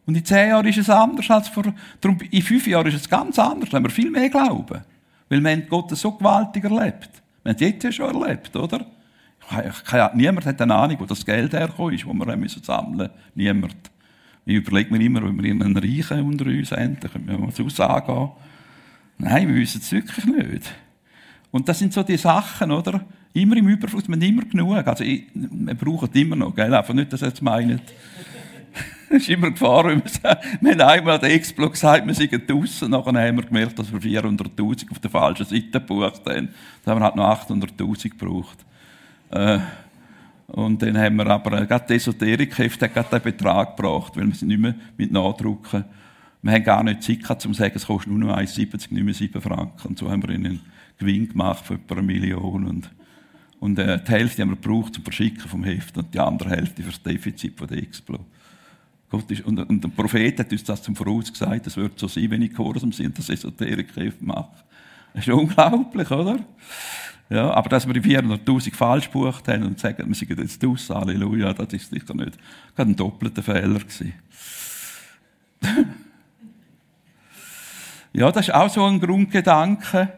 Und 0.08 0.18
in 0.18 0.26
zehn 0.26 0.50
Jahren 0.50 0.66
ist 0.66 0.80
es 0.80 0.90
anders 0.90 1.30
als 1.30 1.50
vor, 1.50 1.66
darum, 2.02 2.18
in 2.32 2.42
fünf 2.42 2.66
Jahren 2.66 2.88
ist 2.88 2.96
es 2.96 3.08
ganz 3.08 3.38
anders, 3.38 3.72
wenn 3.72 3.84
wir 3.84 3.92
viel 3.92 4.10
mehr 4.10 4.30
glauben. 4.30 4.82
Weil 5.30 5.42
wir 5.44 5.52
haben 5.52 5.68
Gott 5.70 5.96
so 5.96 6.12
gewaltig 6.14 6.64
erlebt. 6.64 7.22
Wir 7.44 7.52
haben 7.52 7.56
es 7.56 7.62
jetzt 7.62 7.84
ja 7.84 7.92
schon 7.92 8.20
erlebt, 8.20 8.56
oder? 8.56 8.84
Niemand 10.16 10.48
hat 10.48 10.60
eine 10.60 10.74
Ahnung, 10.74 10.98
wo 11.00 11.06
das 11.06 11.24
Geld 11.24 11.54
herkommt, 11.54 11.94
das 11.94 12.04
wir 12.04 12.18
sammeln 12.18 12.40
müssen. 12.40 13.10
Niemand. 13.36 13.92
Ich 14.48 14.56
überlege 14.56 14.96
mir 14.96 15.04
immer, 15.04 15.22
wenn 15.24 15.44
wir 15.44 15.52
einen 15.52 15.76
Reichen 15.76 16.22
unter 16.22 16.46
uns 16.46 16.72
haben, 16.72 16.98
dann 17.02 17.12
können 17.12 17.28
wir 17.28 17.38
mal 17.38 17.52
so 17.52 17.68
sagen. 17.68 18.32
Nein, 19.18 19.50
wir 19.50 19.56
wissen 19.56 19.82
es 19.82 19.92
wirklich 19.92 20.26
nicht. 20.26 20.74
Und 21.52 21.68
das 21.68 21.80
sind 21.80 21.92
so 21.92 22.02
die 22.02 22.16
Sachen, 22.16 22.72
oder? 22.72 23.06
Immer 23.34 23.58
im 23.58 23.68
Überfluss, 23.68 24.08
man 24.08 24.22
immer 24.22 24.44
genug. 24.46 24.88
Also, 24.88 25.04
wir 25.04 25.76
brauchen 25.76 26.10
immer 26.14 26.38
noch, 26.38 26.56
gell? 26.56 26.74
Einfach 26.74 26.94
nicht, 26.94 27.12
dass 27.12 27.24
ihr 27.24 27.28
jetzt 27.28 27.42
meint, 27.42 27.82
Es 29.10 29.24
ist 29.24 29.30
immer 29.30 29.52
gefahren, 29.52 30.02
wir 30.62 30.72
haben 30.72 30.82
einmal 30.82 31.20
den 31.20 31.32
Explo 31.32 31.70
gesagt, 31.70 32.06
wir 32.06 32.14
seien 32.14 32.48
draussen. 32.48 32.92
Nachher 32.92 33.28
haben 33.28 33.38
wir 33.38 33.44
gemerkt, 33.44 33.80
dass 33.80 33.92
wir 33.92 34.00
400'000 34.00 34.92
auf 34.92 35.00
der 35.00 35.10
falschen 35.10 35.46
Seite 35.46 35.72
gebucht 35.72 36.22
haben. 36.26 36.50
Da 36.84 36.92
haben 36.92 37.00
wir 37.02 37.06
halt 37.06 37.16
noch 37.16 37.50
800'000 37.50 38.10
gebraucht. 38.10 38.58
Äh, 39.32 39.60
und 40.48 40.82
dann 40.82 40.98
haben 40.98 41.18
wir 41.18 41.28
aber, 41.28 41.62
äh, 41.62 41.66
gerade 41.66 41.86
die 41.88 41.94
Esoterik-Heft 41.96 42.82
hat 42.82 42.94
gerade 42.94 43.20
den 43.20 43.22
Betrag 43.22 43.76
gebracht, 43.76 44.16
weil 44.16 44.28
wir 44.28 44.36
sind 44.36 44.48
nicht 44.48 44.62
mehr 44.62 44.76
mit 44.98 45.12
Nachdrucken. 45.12 45.84
Wir 46.42 46.54
haben 46.54 46.64
gar 46.64 46.84
nicht 46.84 47.04
Zeit 47.04 47.22
gehabt, 47.22 47.46
um 47.46 47.54
zu 47.54 47.60
sagen, 47.60 47.74
es 47.76 47.86
kostet 47.86 48.14
nur 48.14 48.20
noch 48.20 48.38
1,70, 48.38 48.94
nicht 48.94 49.04
mehr 49.04 49.14
7 49.14 49.42
Franken. 49.42 49.90
Und 49.90 50.00
so 50.00 50.10
haben 50.10 50.24
wir 50.24 50.30
einen 50.30 50.62
Gewinn 50.98 51.28
gemacht 51.28 51.66
von 51.66 51.76
etwa 51.76 51.96
einer 51.96 52.04
Million. 52.04 52.66
Und, 52.66 52.90
und 53.60 53.78
äh, 53.78 54.02
die 54.02 54.12
Hälfte 54.12 54.42
haben 54.42 54.52
wir 54.52 54.56
gebraucht 54.56 54.94
zum 54.94 55.04
Verschicken 55.04 55.50
vom 55.50 55.66
Heft 55.66 55.98
und 55.98 56.14
die 56.14 56.20
andere 56.20 56.52
Hälfte 56.52 56.82
für 56.82 56.92
das 56.92 57.04
Defizit 57.04 57.58
von 57.58 57.68
der 57.68 57.80
Explo. 57.80 58.20
Gott 59.10 59.30
ist, 59.32 59.46
und, 59.46 59.60
und 59.60 59.84
der 59.84 59.90
Prophet 59.90 60.40
hat 60.40 60.52
uns 60.52 60.64
das 60.64 60.82
zum 60.82 60.96
Voraus 60.96 61.32
gesagt, 61.32 61.68
es 61.68 61.76
wird 61.76 62.00
so 62.00 62.08
sein, 62.08 62.30
wenn 62.30 62.42
ich 62.42 62.52
gehorsam 62.52 62.92
sind, 62.92 63.18
das 63.18 63.30
Esoterik 63.30 63.90
mache. 64.22 64.52
Das 65.14 65.28
ist 65.28 65.34
unglaublich, 65.34 66.10
oder? 66.12 66.40
Ja, 67.30 67.52
aber 67.52 67.70
dass 67.70 67.86
wir 67.86 67.94
die 67.94 68.02
400.000 68.02 68.74
falsch 68.74 69.12
gebucht 69.12 69.48
haben 69.50 69.64
und 69.64 69.80
sagen, 69.80 70.08
wir 70.08 70.16
sind 70.16 70.40
jetzt 70.40 70.66
aus, 70.66 70.90
Halleluja, 70.90 71.54
das 71.54 71.74
ist 71.74 71.90
sicher 71.90 72.14
nicht 72.14 72.38
gerade 72.78 72.92
ein 72.92 72.96
doppelter 72.96 73.44
Fehler 73.44 73.80
gewesen. 73.80 74.14
ja, 78.14 78.32
das 78.32 78.48
ist 78.48 78.54
auch 78.54 78.70
so 78.70 78.86
ein 78.86 79.00
Grundgedanke 79.00 80.10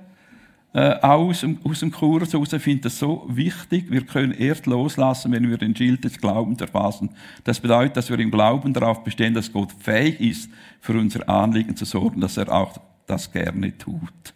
äh, 0.74 1.00
aus, 1.02 1.42
dem, 1.42 1.58
aus 1.64 1.80
dem 1.80 1.92
Kurs 1.92 2.34
heraus. 2.34 2.54
Ich 2.54 2.62
finde 2.62 2.84
das 2.84 3.00
so 3.00 3.26
wichtig. 3.28 3.90
Wir 3.90 4.06
können 4.06 4.34
erst 4.34 4.66
loslassen, 4.68 5.32
wenn 5.32 5.50
wir 5.50 5.58
den 5.58 5.76
Schild 5.76 6.04
des 6.04 6.20
Glaubens 6.20 6.62
erfassen. 6.62 7.10
Das 7.44 7.60
bedeutet, 7.60 7.98
dass 7.98 8.10
wir 8.10 8.20
im 8.20 8.30
Glauben 8.30 8.74
darauf 8.74 9.04
bestehen, 9.04 9.34
dass 9.34 9.52
Gott 9.52 9.72
fähig 9.72 10.20
ist, 10.20 10.52
für 10.82 10.94
unser 10.94 11.28
Anliegen 11.28 11.76
zu 11.76 11.86
sorgen, 11.86 12.22
dass 12.22 12.38
er 12.38 12.52
auch 12.52 12.78
das 13.08 13.32
gerne 13.32 13.76
tut. 13.78 14.34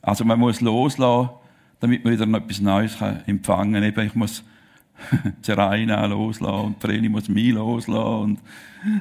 Also 0.00 0.24
man 0.24 0.38
muss 0.38 0.60
loslassen, 0.62 1.30
damit 1.80 2.04
man 2.04 2.12
wieder 2.12 2.26
noch 2.26 2.40
etwas 2.40 2.60
Neues 2.60 2.96
empfangen 3.26 3.74
kann. 3.74 3.82
Eben, 3.82 4.06
ich 4.06 4.14
muss 4.14 4.44
Zeraina 5.42 6.06
loslassen 6.06 6.66
und 6.66 6.82
Vreni 6.82 7.08
muss 7.08 7.28
mich 7.28 7.52
loslassen. 7.52 8.20
Und 8.22 8.40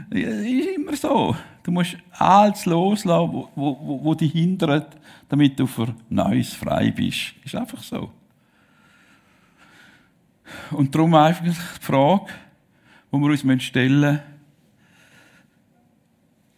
ist 0.10 0.68
immer 0.76 0.96
so. 0.96 1.36
Du 1.64 1.72
musst 1.72 1.98
alles 2.12 2.66
loslassen, 2.66 3.32
wo, 3.32 3.50
wo, 3.56 4.00
wo 4.04 4.16
dich 4.16 4.32
hindert, 4.32 4.98
damit 5.30 5.60
du 5.60 5.68
für 5.68 5.94
Neues 6.10 6.54
frei 6.54 6.92
bist. 6.92 7.34
Ist 7.44 7.56
einfach 7.56 7.82
so. 7.82 8.12
Und 10.72 10.94
darum 10.94 11.14
einfach 11.14 11.44
die 11.44 11.52
Frage, 11.82 12.28
die 13.12 13.18
wir 13.18 13.30
uns 13.30 13.64
stellen 13.64 14.00
müssen, 14.00 14.20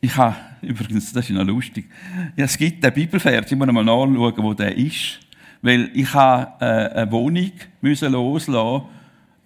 ich 0.01 0.15
habe, 0.15 0.35
übrigens, 0.61 1.11
das 1.11 1.29
ist 1.29 1.35
noch 1.35 1.45
lustig, 1.45 1.89
ja, 2.35 2.45
es 2.45 2.57
gibt 2.57 2.83
den 2.83 2.93
Bibelvers, 2.93 3.51
ich 3.51 3.57
muss 3.57 3.67
mal 3.67 3.83
nachschauen, 3.83 4.43
wo 4.43 4.53
der 4.53 4.75
ist, 4.77 5.19
weil 5.61 5.89
ich 5.93 6.13
habe 6.13 6.63
äh, 6.63 7.01
eine 7.01 7.11
Wohnung 7.11 7.51
müssen 7.81 8.11
loslassen 8.11 8.85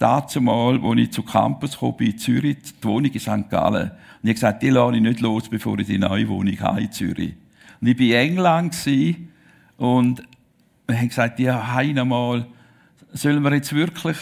dazu 0.04 0.42
mal, 0.42 0.80
als 0.84 1.00
ich 1.00 1.12
zu 1.12 1.24
Campus 1.24 1.80
kam, 1.80 1.96
in 2.00 2.18
Zürich, 2.18 2.58
die 2.62 2.84
Wohnung 2.84 3.12
in 3.12 3.20
St. 3.20 3.50
Gallen. 3.50 3.92
Und 3.92 3.94
ich 4.24 4.30
habe 4.30 4.34
gesagt, 4.34 4.64
die 4.64 4.70
lasse 4.70 4.96
ich 4.96 5.02
nicht 5.02 5.22
los, 5.22 5.48
bevor 5.50 5.80
ich 5.80 5.88
die 5.88 5.98
neue 5.98 6.28
Wohnung 6.28 6.60
habe 6.60 6.82
in 6.82 6.92
Zürich. 6.92 7.34
Und 7.80 7.88
ich 7.88 7.98
war 7.98 8.06
in 8.06 8.12
England 8.12 8.76
und 9.78 10.24
wir 10.88 10.98
haben 10.98 11.08
gesagt, 11.08 11.40
ja, 11.40 11.74
heim 11.74 11.98
einmal, 11.98 12.46
sollen 13.14 13.44
wir 13.44 13.54
jetzt 13.54 13.74
wirklich 13.74 14.18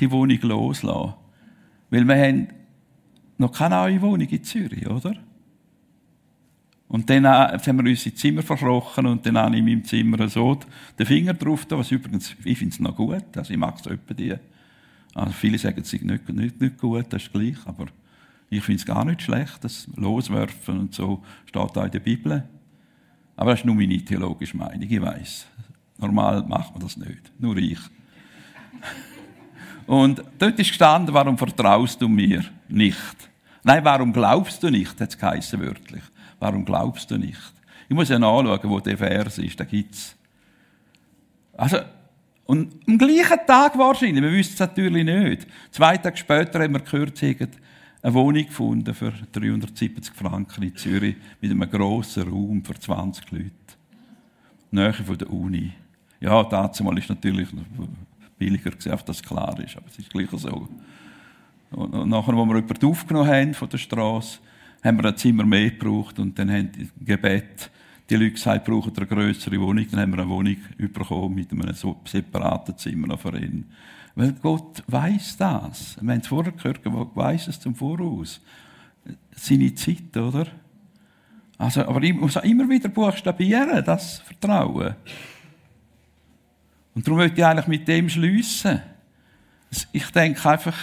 die 0.00 0.10
Wohnung 0.10 0.38
loslassen? 0.42 1.14
Weil 1.90 2.04
wir 2.04 2.16
haben 2.16 2.48
noch 3.36 3.52
keine 3.52 3.76
neue 3.76 4.00
Wohnung 4.00 4.28
in 4.28 4.44
Zürich, 4.44 4.86
oder? 4.88 5.14
Und 6.88 7.10
dann 7.10 7.26
haben 7.26 7.84
wir 7.84 7.90
unsere 7.90 8.14
Zimmer 8.14 8.42
verkrochen 8.42 9.06
und 9.06 9.26
dann 9.26 9.36
habe 9.36 9.54
ich 9.54 9.58
in 9.58 9.64
meinem 9.66 9.84
Zimmer 9.84 10.26
so 10.28 10.58
den 10.98 11.06
Finger 11.06 11.34
drauf 11.34 11.66
was 11.68 11.90
übrigens, 11.90 12.34
ich 12.44 12.58
finde 12.58 12.72
es 12.72 12.80
noch 12.80 12.96
gut, 12.96 13.36
also 13.36 13.52
ich 13.52 13.58
mag 13.58 13.78
es 13.78 13.86
etwa 13.86 14.14
die. 14.14 14.34
Also 15.14 15.32
viele 15.32 15.58
sagen, 15.58 15.82
es 15.82 15.90
sei 15.90 16.00
nicht, 16.02 16.28
nicht, 16.30 16.60
nicht 16.60 16.78
gut, 16.78 17.06
das 17.10 17.24
ist 17.24 17.32
gleich, 17.32 17.56
aber 17.66 17.86
ich 18.48 18.62
finde 18.62 18.80
es 18.80 18.86
gar 18.86 19.04
nicht 19.04 19.20
schlecht, 19.20 19.62
das 19.62 19.86
Loswerfen 19.96 20.78
und 20.78 20.94
so 20.94 21.22
steht 21.44 21.76
da 21.76 21.84
in 21.84 21.90
der 21.90 22.00
Bibel. 22.00 22.44
Aber 23.36 23.50
das 23.50 23.60
ist 23.60 23.66
nur 23.66 23.74
meine 23.74 24.02
theologische 24.02 24.56
Meinung, 24.56 24.88
ich 24.88 25.00
weiß. 25.00 25.46
Normal 25.98 26.42
macht 26.44 26.72
man 26.72 26.80
das 26.80 26.96
nicht, 26.96 27.32
nur 27.38 27.56
ich. 27.56 27.78
Und 29.86 30.22
dort 30.38 30.58
ist 30.58 30.68
gestanden, 30.68 31.14
warum 31.14 31.36
vertraust 31.36 32.00
du 32.00 32.08
mir 32.08 32.44
nicht? 32.68 33.16
Nein, 33.64 33.84
warum 33.84 34.12
glaubst 34.12 34.62
du 34.62 34.70
nicht, 34.70 35.00
hat 35.00 35.10
es 35.10 35.18
geheißen 35.18 35.60
wörtlich. 35.60 36.02
Warum 36.38 36.64
glaubst 36.64 37.10
du 37.10 37.18
nicht? 37.18 37.38
Ich 37.88 37.94
muss 37.94 38.08
ja 38.08 38.18
nachschauen, 38.18 38.70
wo 38.70 38.80
der 38.80 38.98
Vers 38.98 39.38
ist, 39.38 39.58
da 39.58 39.64
gibt's. 39.64 40.16
Also, 41.56 41.78
und 42.44 42.74
am 42.86 42.98
gleichen 42.98 43.38
Tag 43.46 43.76
wahrscheinlich, 43.76 44.22
wir 44.22 44.32
wissen 44.32 44.54
es 44.54 44.60
natürlich 44.60 45.04
nicht. 45.04 45.46
Zwei 45.70 45.96
Tage 45.96 46.16
später 46.16 46.62
haben 46.62 46.72
wir 46.72 46.80
gehört, 46.80 47.16
sie 47.16 47.36
eine 48.00 48.14
Wohnung 48.14 48.46
gefunden 48.46 48.94
für 48.94 49.12
370 49.32 50.14
Franken 50.14 50.62
in 50.62 50.76
Zürich 50.76 51.16
mit 51.40 51.50
einem 51.50 51.68
grossen 51.68 52.28
Raum 52.28 52.64
für 52.64 52.74
20 52.74 53.30
Leute. 53.32 53.50
Nähe 54.70 54.92
von 54.92 55.18
der 55.18 55.30
Uni. 55.30 55.72
Ja, 56.20 56.42
dazu 56.44 56.84
mal 56.84 56.96
ist 56.98 57.08
natürlich 57.08 57.48
billiger 58.38 58.70
gewesen, 58.70 58.90
dass 58.90 59.04
das 59.04 59.22
klar 59.22 59.58
ist, 59.60 59.76
aber 59.76 59.86
es 59.88 59.98
ist 59.98 60.10
gleich 60.10 60.28
so. 60.30 60.68
Und 61.70 62.08
nachher, 62.08 62.34
als 62.34 62.48
wir 62.48 62.56
jemanden 62.56 62.86
aufgenommen 62.86 63.28
haben 63.28 63.54
von 63.54 63.68
der 63.68 63.78
Straße, 63.78 64.38
haben 64.82 64.98
wir 64.98 65.06
ein 65.06 65.16
Zimmer 65.16 65.44
mehr 65.44 65.70
gebraucht 65.70 66.18
und 66.18 66.38
dann 66.38 66.50
haben 66.50 66.70
die 66.72 66.88
Gebet 67.04 67.70
die 68.08 68.16
Leute 68.16 68.32
gesagt, 68.32 68.64
brauchen 68.64 68.96
eine 68.96 69.06
größere 69.06 69.60
Wohnung. 69.60 69.86
Dann 69.90 70.00
haben 70.00 70.12
wir 70.12 70.22
eine 70.22 70.30
Wohnung 70.30 70.56
bekommen 70.78 71.34
mit 71.34 71.52
einem 71.52 71.74
separaten 72.04 72.76
Zimmer 72.78 73.08
noch 73.08 73.20
für 73.20 73.36
ihn. 73.38 73.66
Weil 74.14 74.32
Gott 74.32 74.82
weiß 74.86 75.36
das. 75.36 75.96
Wir 76.00 76.12
haben 76.12 76.20
es 76.20 76.26
vorher 76.26 76.52
gehört, 76.52 76.82
Gott 76.82 77.14
weiß 77.14 77.48
es 77.48 77.60
zum 77.60 77.74
Voraus. 77.74 78.40
Seine 79.32 79.74
Zeit, 79.74 80.16
oder? 80.16 80.46
Also, 81.58 81.86
aber 81.86 82.02
ich 82.02 82.14
muss 82.14 82.36
auch 82.36 82.44
immer 82.44 82.68
wieder 82.68 82.88
buchstabieren, 82.88 83.84
das 83.84 84.20
Vertrauen. 84.20 84.94
Und 86.94 87.06
darum 87.06 87.18
möchte 87.18 87.40
ich 87.40 87.46
eigentlich 87.46 87.66
mit 87.66 87.86
dem 87.86 88.08
schliessen. 88.08 88.80
Ich 89.92 90.10
denke 90.10 90.48
einfach, 90.48 90.76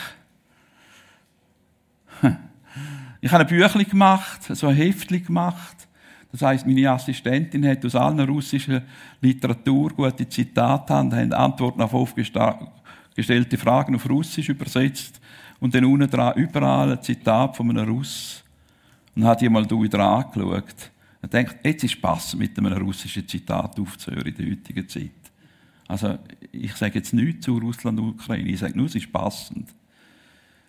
ich 3.26 3.32
habe 3.32 3.44
ein 3.44 3.48
Büchlein 3.48 3.90
gemacht, 3.90 4.44
so 4.44 4.68
ein 4.68 4.76
Heftchen 4.76 5.26
gemacht. 5.26 5.88
Das 6.32 6.44
heisst, 6.44 6.68
meine 6.68 6.92
Assistentin 6.92 7.68
hat 7.68 7.84
aus 7.84 7.96
allen 7.96 8.20
russischen 8.20 8.84
Literatur 9.20 9.90
gute 9.90 10.30
Zitate 10.30 10.94
und 10.94 11.12
haben 11.12 11.34
Antworten 11.34 11.82
auf 11.82 11.96
aufgestellte 11.96 13.58
Fragen 13.58 13.96
auf 13.96 14.08
Russisch 14.08 14.50
übersetzt 14.50 15.20
und 15.60 15.74
dann 15.74 15.86
unten 15.86 16.08
dran 16.08 16.36
überall 16.36 16.92
ein 16.92 17.02
Zitat 17.02 17.58
von 17.58 17.68
einem 17.72 17.90
Russ. 17.90 18.44
Und 19.16 19.26
hat 19.26 19.42
die 19.42 19.50
mal 19.50 19.68
wieder 19.68 20.00
angeschaut. 20.02 20.92
Und 21.24 21.34
denkt, 21.34 21.66
jetzt 21.66 21.84
ist 21.84 22.00
passend, 22.00 22.40
mit 22.40 22.56
einem 22.60 22.74
russischen 22.74 23.28
Zitat 23.28 23.80
aufzuhören 23.80 24.28
in 24.28 24.36
der 24.36 24.52
heutigen 24.52 24.88
Zeit. 24.88 25.10
Also, 25.88 26.20
ich 26.52 26.76
sage 26.76 27.00
jetzt 27.00 27.12
nichts 27.12 27.46
zu 27.46 27.58
Russland 27.58 28.00
und 28.00 28.10
Ukraine. 28.10 28.50
Ich 28.50 28.60
sage 28.60 28.78
nur, 28.78 28.86
es 28.86 28.94
ist 28.94 29.12
passend. 29.12 29.68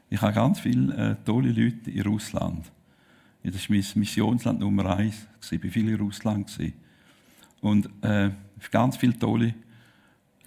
Ich 0.09 0.21
habe 0.21 0.33
ganz 0.33 0.61
viele 0.61 0.95
äh, 0.95 1.17
tolle 1.25 1.51
Leute 1.51 1.91
in 1.91 2.03
Russland. 2.03 2.71
Ja, 3.43 3.51
das 3.51 3.69
war 3.69 3.77
mein 3.77 3.85
Missionsland 3.95 4.61
Nummer 4.61 4.97
eins. 4.97 5.27
Ich 5.51 5.63
war 5.63 5.71
viel 5.71 5.89
in 5.89 5.97
Russland. 5.97 6.57
Und 7.61 7.89
äh, 8.03 8.31
ganz 8.71 8.97
viele 8.97 9.19
tolle 9.19 9.55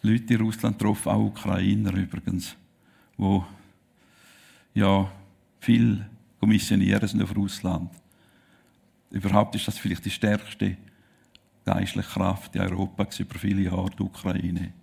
Leute 0.02 0.34
in 0.34 0.42
Russland 0.42 0.78
getroffen, 0.78 1.10
auch 1.10 1.26
Ukrainer 1.26 1.94
übrigens, 1.94 2.56
wo 3.18 3.46
ja 4.74 5.12
viel 5.60 6.06
missionieren 6.42 7.08
sind 7.08 7.22
auf 7.22 7.36
Russland. 7.36 7.92
Überhaupt 9.12 9.56
ist 9.56 9.68
das 9.68 9.78
vielleicht 9.78 10.06
die 10.06 10.12
stärkste 10.12 10.78
geistliche 11.66 12.08
Kraft 12.08 12.56
in 12.56 12.62
Europa 12.62 13.08
über 13.20 13.38
viele 13.38 13.62
Jahre, 13.62 13.90
die 13.92 14.04
Ukraine. 14.04 14.74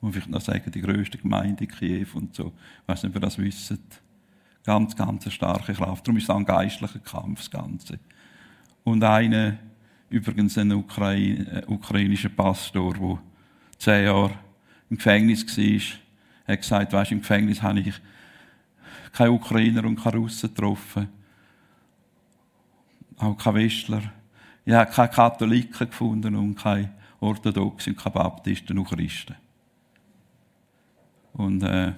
Und 0.00 0.12
vielleicht 0.12 0.30
noch 0.30 0.40
sagen, 0.40 0.70
die 0.70 0.80
grösste 0.80 1.18
Gemeinde 1.18 1.64
in 1.64 1.70
Kiew 1.70 2.06
und 2.14 2.34
so. 2.34 2.52
Ich 2.82 2.88
weiß 2.88 3.02
nicht, 3.02 3.10
ob 3.10 3.16
ihr 3.16 3.20
das 3.20 3.38
wisst. 3.38 3.74
Ganz, 4.64 4.94
ganz 4.94 5.24
eine 5.24 5.32
starke 5.32 5.74
Kraft. 5.74 6.06
Darum 6.06 6.18
ist 6.18 6.24
es 6.24 6.30
auch 6.30 6.36
ein 6.36 6.44
geistlicher 6.44 7.00
Kampf, 7.00 7.40
das 7.40 7.50
Ganze. 7.50 7.98
Und 8.84 9.02
einer, 9.02 9.58
übrigens 10.08 10.56
ein 10.58 10.72
Ukraine, 10.72 11.62
äh, 11.62 11.66
ukrainischer 11.66 12.28
Pastor, 12.28 12.94
der 12.94 13.18
zehn 13.78 14.04
Jahre 14.04 14.32
im 14.88 14.96
Gefängnis 14.96 15.46
war, 15.46 15.98
hat 16.46 16.60
gesagt, 16.60 16.92
weißt, 16.92 17.12
im 17.12 17.20
Gefängnis 17.20 17.62
habe 17.62 17.80
ich 17.80 17.94
keine 19.12 19.32
Ukrainer 19.32 19.84
und 19.84 19.96
keine 19.96 20.18
Russen 20.18 20.54
getroffen. 20.54 21.08
Auch 23.18 23.36
keine 23.36 23.64
Westler. 23.64 24.02
Ich 24.64 24.72
habe 24.72 24.90
keine 24.90 25.08
Katholiken 25.08 25.88
gefunden 25.88 26.34
und 26.36 26.54
keine 26.54 26.90
Orthodoxen 27.20 27.96
keine 27.96 28.14
Baptisten 28.14 28.78
und 28.78 28.88
Christen. 28.88 29.36
Und 31.34 31.62
äh, 31.62 31.92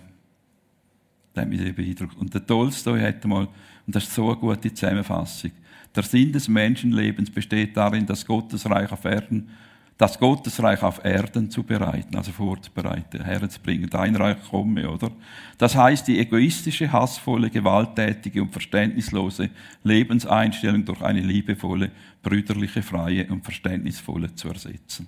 das 1.35 1.43
hat 1.43 1.51
mich 1.51 1.61
sehr 1.61 1.73
beeindruckt. 1.73 2.17
Und 2.17 2.33
der 2.33 2.47
Tolstoi 2.47 3.01
hat 3.01 3.25
mal, 3.25 3.49
und 3.87 3.95
das 3.95 4.05
ist 4.05 4.15
so 4.15 4.31
eine 4.31 4.37
gute 4.37 4.73
Zusammenfassung, 4.73 5.51
der 5.95 6.03
Sinn 6.03 6.33
des 6.33 6.49
Menschenlebens 6.49 7.31
besteht 7.31 7.77
darin, 7.77 8.07
das 8.07 8.27
Gottesreich 8.27 8.91
auf 8.91 9.05
Erden, 9.05 9.49
das 9.97 10.19
Gottesreich 10.19 10.83
auf 10.83 11.05
Erden 11.05 11.51
zu 11.51 11.63
bereiten, 11.63 12.17
also 12.17 12.33
vorzubereiten, 12.33 13.23
herzubringen. 13.23 13.89
Dein 13.89 14.17
Reich 14.17 14.43
komme, 14.51 14.91
oder? 14.91 15.13
Das 15.57 15.77
heißt, 15.77 16.09
die 16.09 16.19
egoistische, 16.19 16.91
hassvolle, 16.91 17.49
gewalttätige 17.49 18.43
und 18.43 18.51
verständnislose 18.51 19.51
Lebenseinstellung 19.85 20.85
durch 20.85 21.01
eine 21.01 21.21
liebevolle, 21.21 21.93
brüderliche, 22.25 22.83
freie 22.83 23.27
und 23.29 23.45
verständnisvolle 23.45 24.35
zu 24.35 24.49
ersetzen. 24.49 25.07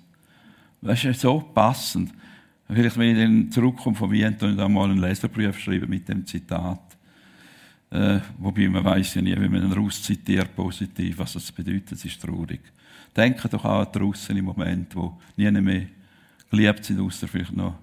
Das 0.81 1.03
ist 1.03 1.19
so 1.19 1.39
passend. 1.41 2.13
Vielleicht, 2.67 2.97
wenn 2.97 3.15
ich 3.15 3.23
dann 3.23 3.51
zurückkomme 3.51 3.95
von 3.95 4.11
Wien, 4.11 4.35
dann 4.37 4.57
da 4.57 4.67
mal 4.67 4.89
einen 4.89 4.99
Leserbrief 4.99 5.57
schreiben 5.57 5.89
mit 5.89 6.07
dem 6.09 6.25
Zitat. 6.25 6.97
Äh, 7.89 8.19
wobei 8.37 8.67
man 8.67 8.83
weiß 8.83 9.15
ja 9.15 9.21
nie, 9.21 9.31
wenn 9.31 9.51
man 9.51 9.63
einen 9.63 9.71
Russ 9.71 10.03
zitiert, 10.03 10.53
positiv, 10.53 11.17
was 11.17 11.33
das 11.33 11.51
bedeutet, 11.51 11.93
es 11.93 12.03
ist 12.03 12.21
traurig. 12.21 12.59
Denke 13.15 13.47
doch 13.47 13.63
auch 13.63 13.85
an 13.85 13.91
die 13.93 13.99
Russen 13.99 14.35
im 14.35 14.45
Moment, 14.45 14.93
wo 14.95 15.17
nie 15.37 15.49
mehr 15.49 15.87
geliebt 16.51 16.83
sind, 16.83 16.99
außer 16.99 17.27
vielleicht 17.27 17.55
noch, 17.55 17.75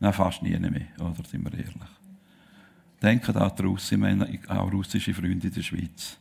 nein, 0.00 0.12
fast 0.12 0.42
nie 0.42 0.58
mehr, 0.58 0.88
oder, 0.98 1.14
sind 1.30 1.44
wir 1.44 1.52
ehrlich. 1.52 1.74
Denke 3.00 3.34
an 3.40 3.52
die 3.56 3.62
Russen, 3.62 3.94
ich 3.94 4.00
meine 4.00 4.38
auch 4.48 4.72
russische 4.72 5.14
Freunde 5.14 5.46
in 5.46 5.54
der 5.54 5.62
Schweiz. 5.62 6.18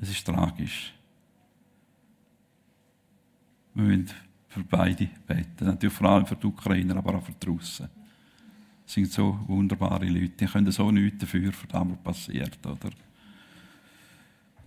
Es 0.00 0.10
ist 0.10 0.26
tragisch. 0.26 0.92
Wir 3.74 3.84
müssen 3.84 4.10
für 4.54 4.64
beide 4.64 5.08
beten. 5.26 5.66
Natürlich 5.66 5.94
vor 5.94 6.08
allem 6.08 6.26
für 6.26 6.36
die 6.36 6.46
Ukrainer, 6.46 6.96
aber 6.96 7.16
auch 7.16 7.24
für 7.24 7.32
die 7.32 7.46
Russen. 7.46 7.88
Das 8.84 8.94
sind 8.94 9.10
so 9.10 9.38
wunderbare 9.48 10.06
Leute. 10.06 10.32
Die 10.40 10.46
können 10.46 10.70
so 10.70 10.90
nichts 10.90 11.18
dafür, 11.18 11.52
für 11.52 11.66
das, 11.66 11.82
was 11.84 11.98
passiert. 11.98 12.58
Oder? 12.64 12.90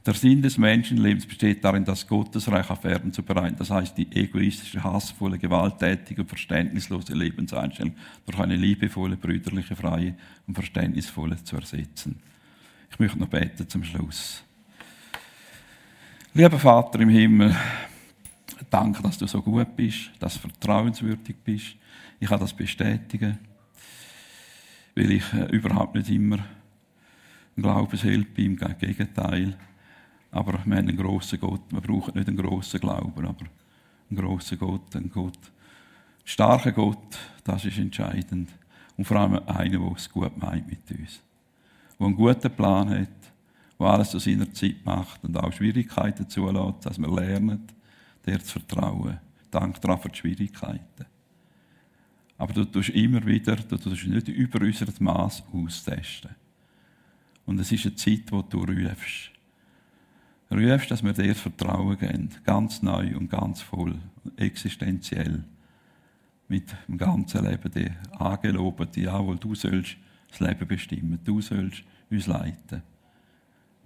Der 0.05 0.13
Sinn 0.13 0.41
des 0.41 0.57
Menschenlebens 0.57 1.25
besteht 1.25 1.63
darin, 1.63 1.85
das 1.85 2.07
Gottesreich 2.07 2.69
auf 2.69 2.83
Erden 2.83 3.13
zu 3.13 3.23
bereiten. 3.23 3.55
Das 3.57 3.69
heißt, 3.69 3.97
die 3.97 4.11
egoistische, 4.11 4.83
hassvolle, 4.83 5.37
gewalttätige 5.37 6.21
und 6.21 6.27
verständnislose 6.27 7.13
Lebenseinstellung 7.13 7.93
durch 8.25 8.39
eine 8.39 8.55
liebevolle, 8.55 9.17
brüderliche, 9.17 9.75
freie 9.75 10.15
und 10.47 10.55
verständnisvolle 10.55 11.41
zu 11.43 11.57
ersetzen. 11.57 12.19
Ich 12.89 12.99
möchte 12.99 13.19
noch 13.19 13.27
beten 13.27 13.67
zum 13.67 13.83
Schluss. 13.83 14.43
Lieber 16.33 16.59
Vater 16.59 16.99
im 16.99 17.09
Himmel, 17.09 17.55
Danke, 18.69 19.03
dass 19.03 19.17
du 19.17 19.27
so 19.27 19.41
gut 19.41 19.75
bist, 19.75 20.11
dass 20.19 20.33
du 20.33 20.39
vertrauenswürdig 20.39 21.35
bist. 21.43 21.75
Ich 22.19 22.27
kann 22.27 22.39
das 22.39 22.53
bestätigen, 22.53 23.37
weil 24.95 25.11
ich 25.11 25.33
äh, 25.33 25.45
überhaupt 25.55 25.95
nicht 25.95 26.09
immer 26.09 26.37
ein 26.37 27.61
Glaubensheld 27.61 28.33
bin, 28.33 28.57
im 28.57 28.77
Gegenteil. 28.77 29.57
Aber 30.31 30.53
wir 30.53 30.59
haben 30.59 30.73
einen 30.73 30.97
grossen 30.97 31.39
Gott. 31.39 31.61
Wir 31.69 31.81
brauchen 31.81 32.15
nicht 32.15 32.27
einen 32.27 32.37
grossen 32.37 32.79
Glauben, 32.79 33.25
aber 33.25 33.45
einen 34.09 34.19
grossen 34.19 34.57
Gott, 34.57 34.95
einen 34.95 35.11
Gott. 35.11 35.39
Starker 36.25 36.71
Gott, 36.71 37.17
das 37.43 37.65
ist 37.65 37.77
entscheidend. 37.77 38.49
Und 38.97 39.05
vor 39.05 39.17
allem 39.17 39.39
einen, 39.47 39.81
der 39.81 39.91
es 39.95 40.09
gut 40.11 40.37
meint 40.37 40.67
mit 40.67 40.79
uns. 40.91 41.21
Der 41.99 42.07
einen 42.07 42.15
guten 42.15 42.51
Plan 42.51 42.89
hat, 42.89 43.07
der 43.79 43.87
alles 43.87 44.09
zu 44.09 44.19
seiner 44.19 44.51
Zeit 44.51 44.83
macht 44.83 45.23
und 45.23 45.37
auch 45.37 45.53
Schwierigkeiten 45.53 46.27
zulässt, 46.27 46.85
dass 46.85 46.99
wir 46.99 47.09
lernen, 47.09 47.67
dir 48.27 48.39
zu 48.39 48.59
vertrauen. 48.59 49.19
Dank 49.49 49.81
daran 49.81 49.99
für 49.99 50.09
die 50.09 50.17
Schwierigkeiten. 50.17 51.05
Aber 52.37 52.53
du 52.53 52.65
tust 52.65 52.89
immer 52.89 53.25
wieder, 53.25 53.55
du 53.55 53.77
tust 53.77 54.05
nicht 54.05 54.27
über 54.27 54.61
unser 54.61 54.85
Maß 54.99 55.43
austesten. 55.51 56.35
Und 57.45 57.59
es 57.59 57.71
ist 57.71 57.85
eine 57.85 57.95
Zeit, 57.95 58.31
wo 58.31 58.41
du 58.41 58.59
rufst. 58.59 59.31
Rufst, 60.51 60.91
dass 60.91 61.03
wir 61.03 61.13
dir 61.13 61.33
Vertrauen 61.33 61.97
geben. 61.97 62.29
Ganz 62.43 62.81
neu 62.81 63.15
und 63.17 63.29
ganz 63.29 63.61
voll. 63.61 63.97
Existenziell. 64.35 65.43
Mit 66.47 66.73
dem 66.87 66.97
ganzen 66.97 67.45
Leben 67.45 67.71
dir 67.71 67.95
angelobt. 68.11 68.95
Jawohl, 68.95 69.37
du 69.37 69.55
sollst 69.55 69.97
das 70.29 70.39
Leben 70.39 70.67
bestimmen. 70.67 71.19
Du 71.23 71.41
sollst 71.41 71.83
uns 72.09 72.27
leiten. 72.27 72.83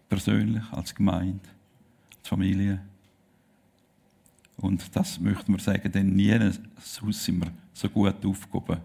Persönlich, 0.09 0.63
als 0.71 0.93
Gemeinde, 0.93 1.47
als 2.17 2.27
Familie. 2.27 2.81
Und 4.61 4.95
das 4.95 5.19
möchten 5.19 5.53
wir 5.53 5.59
sagen, 5.59 5.91
denn 5.91 6.15
nie 6.15 6.37
sind 6.77 7.41
wir 7.41 7.51
so 7.73 7.89
gut 7.89 8.23
aufgehoben 8.23 8.79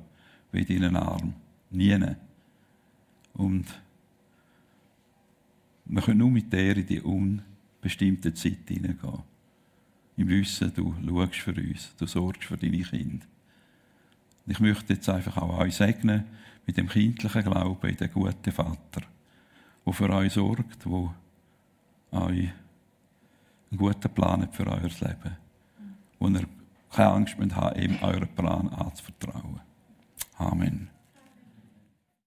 wie 0.50 0.62
in 0.62 0.80
deinen 0.80 0.96
Arm. 0.96 1.34
Nie. 1.70 2.00
Und 3.34 3.66
wir 5.84 6.02
können 6.02 6.18
nur 6.18 6.30
mit 6.30 6.50
der 6.50 6.78
in 6.78 6.86
die 6.86 7.00
unbestimmte 7.00 8.32
Zeit 8.32 8.66
hineingehen. 8.68 9.22
Im 10.16 10.28
Wissen, 10.28 10.72
du 10.74 10.94
schaust 11.06 11.34
für 11.34 11.54
uns, 11.54 11.94
du 11.98 12.06
sorgst 12.06 12.44
für 12.44 12.56
deine 12.56 12.80
Kinder. 12.80 13.26
Ich 14.46 14.60
möchte 14.60 14.94
jetzt 14.94 15.08
einfach 15.10 15.36
auch 15.36 15.58
euch 15.58 15.76
segnen 15.76 16.24
mit 16.66 16.78
dem 16.78 16.88
kindlichen 16.88 17.42
Glauben 17.44 17.90
in 17.90 17.96
den 17.96 18.12
guten 18.12 18.52
Vater, 18.52 19.02
der 19.84 19.92
für 19.92 20.10
euch 20.10 20.32
sorgt, 20.32 20.86
der 20.86 21.14
euch 22.12 22.48
einen 23.70 23.78
guten 23.78 24.14
Plan 24.14 24.40
hat 24.40 24.54
für 24.54 24.66
euer 24.66 24.80
Leben 24.80 25.45
wo 26.18 26.28
ihr 26.28 26.46
keine 26.90 27.10
Angst 27.10 27.36
habt, 27.54 27.78
ihm 27.78 27.98
euren 28.02 28.28
Plan 28.34 28.68
anzuvertrauen. 28.68 29.60
Amen. 30.38 30.90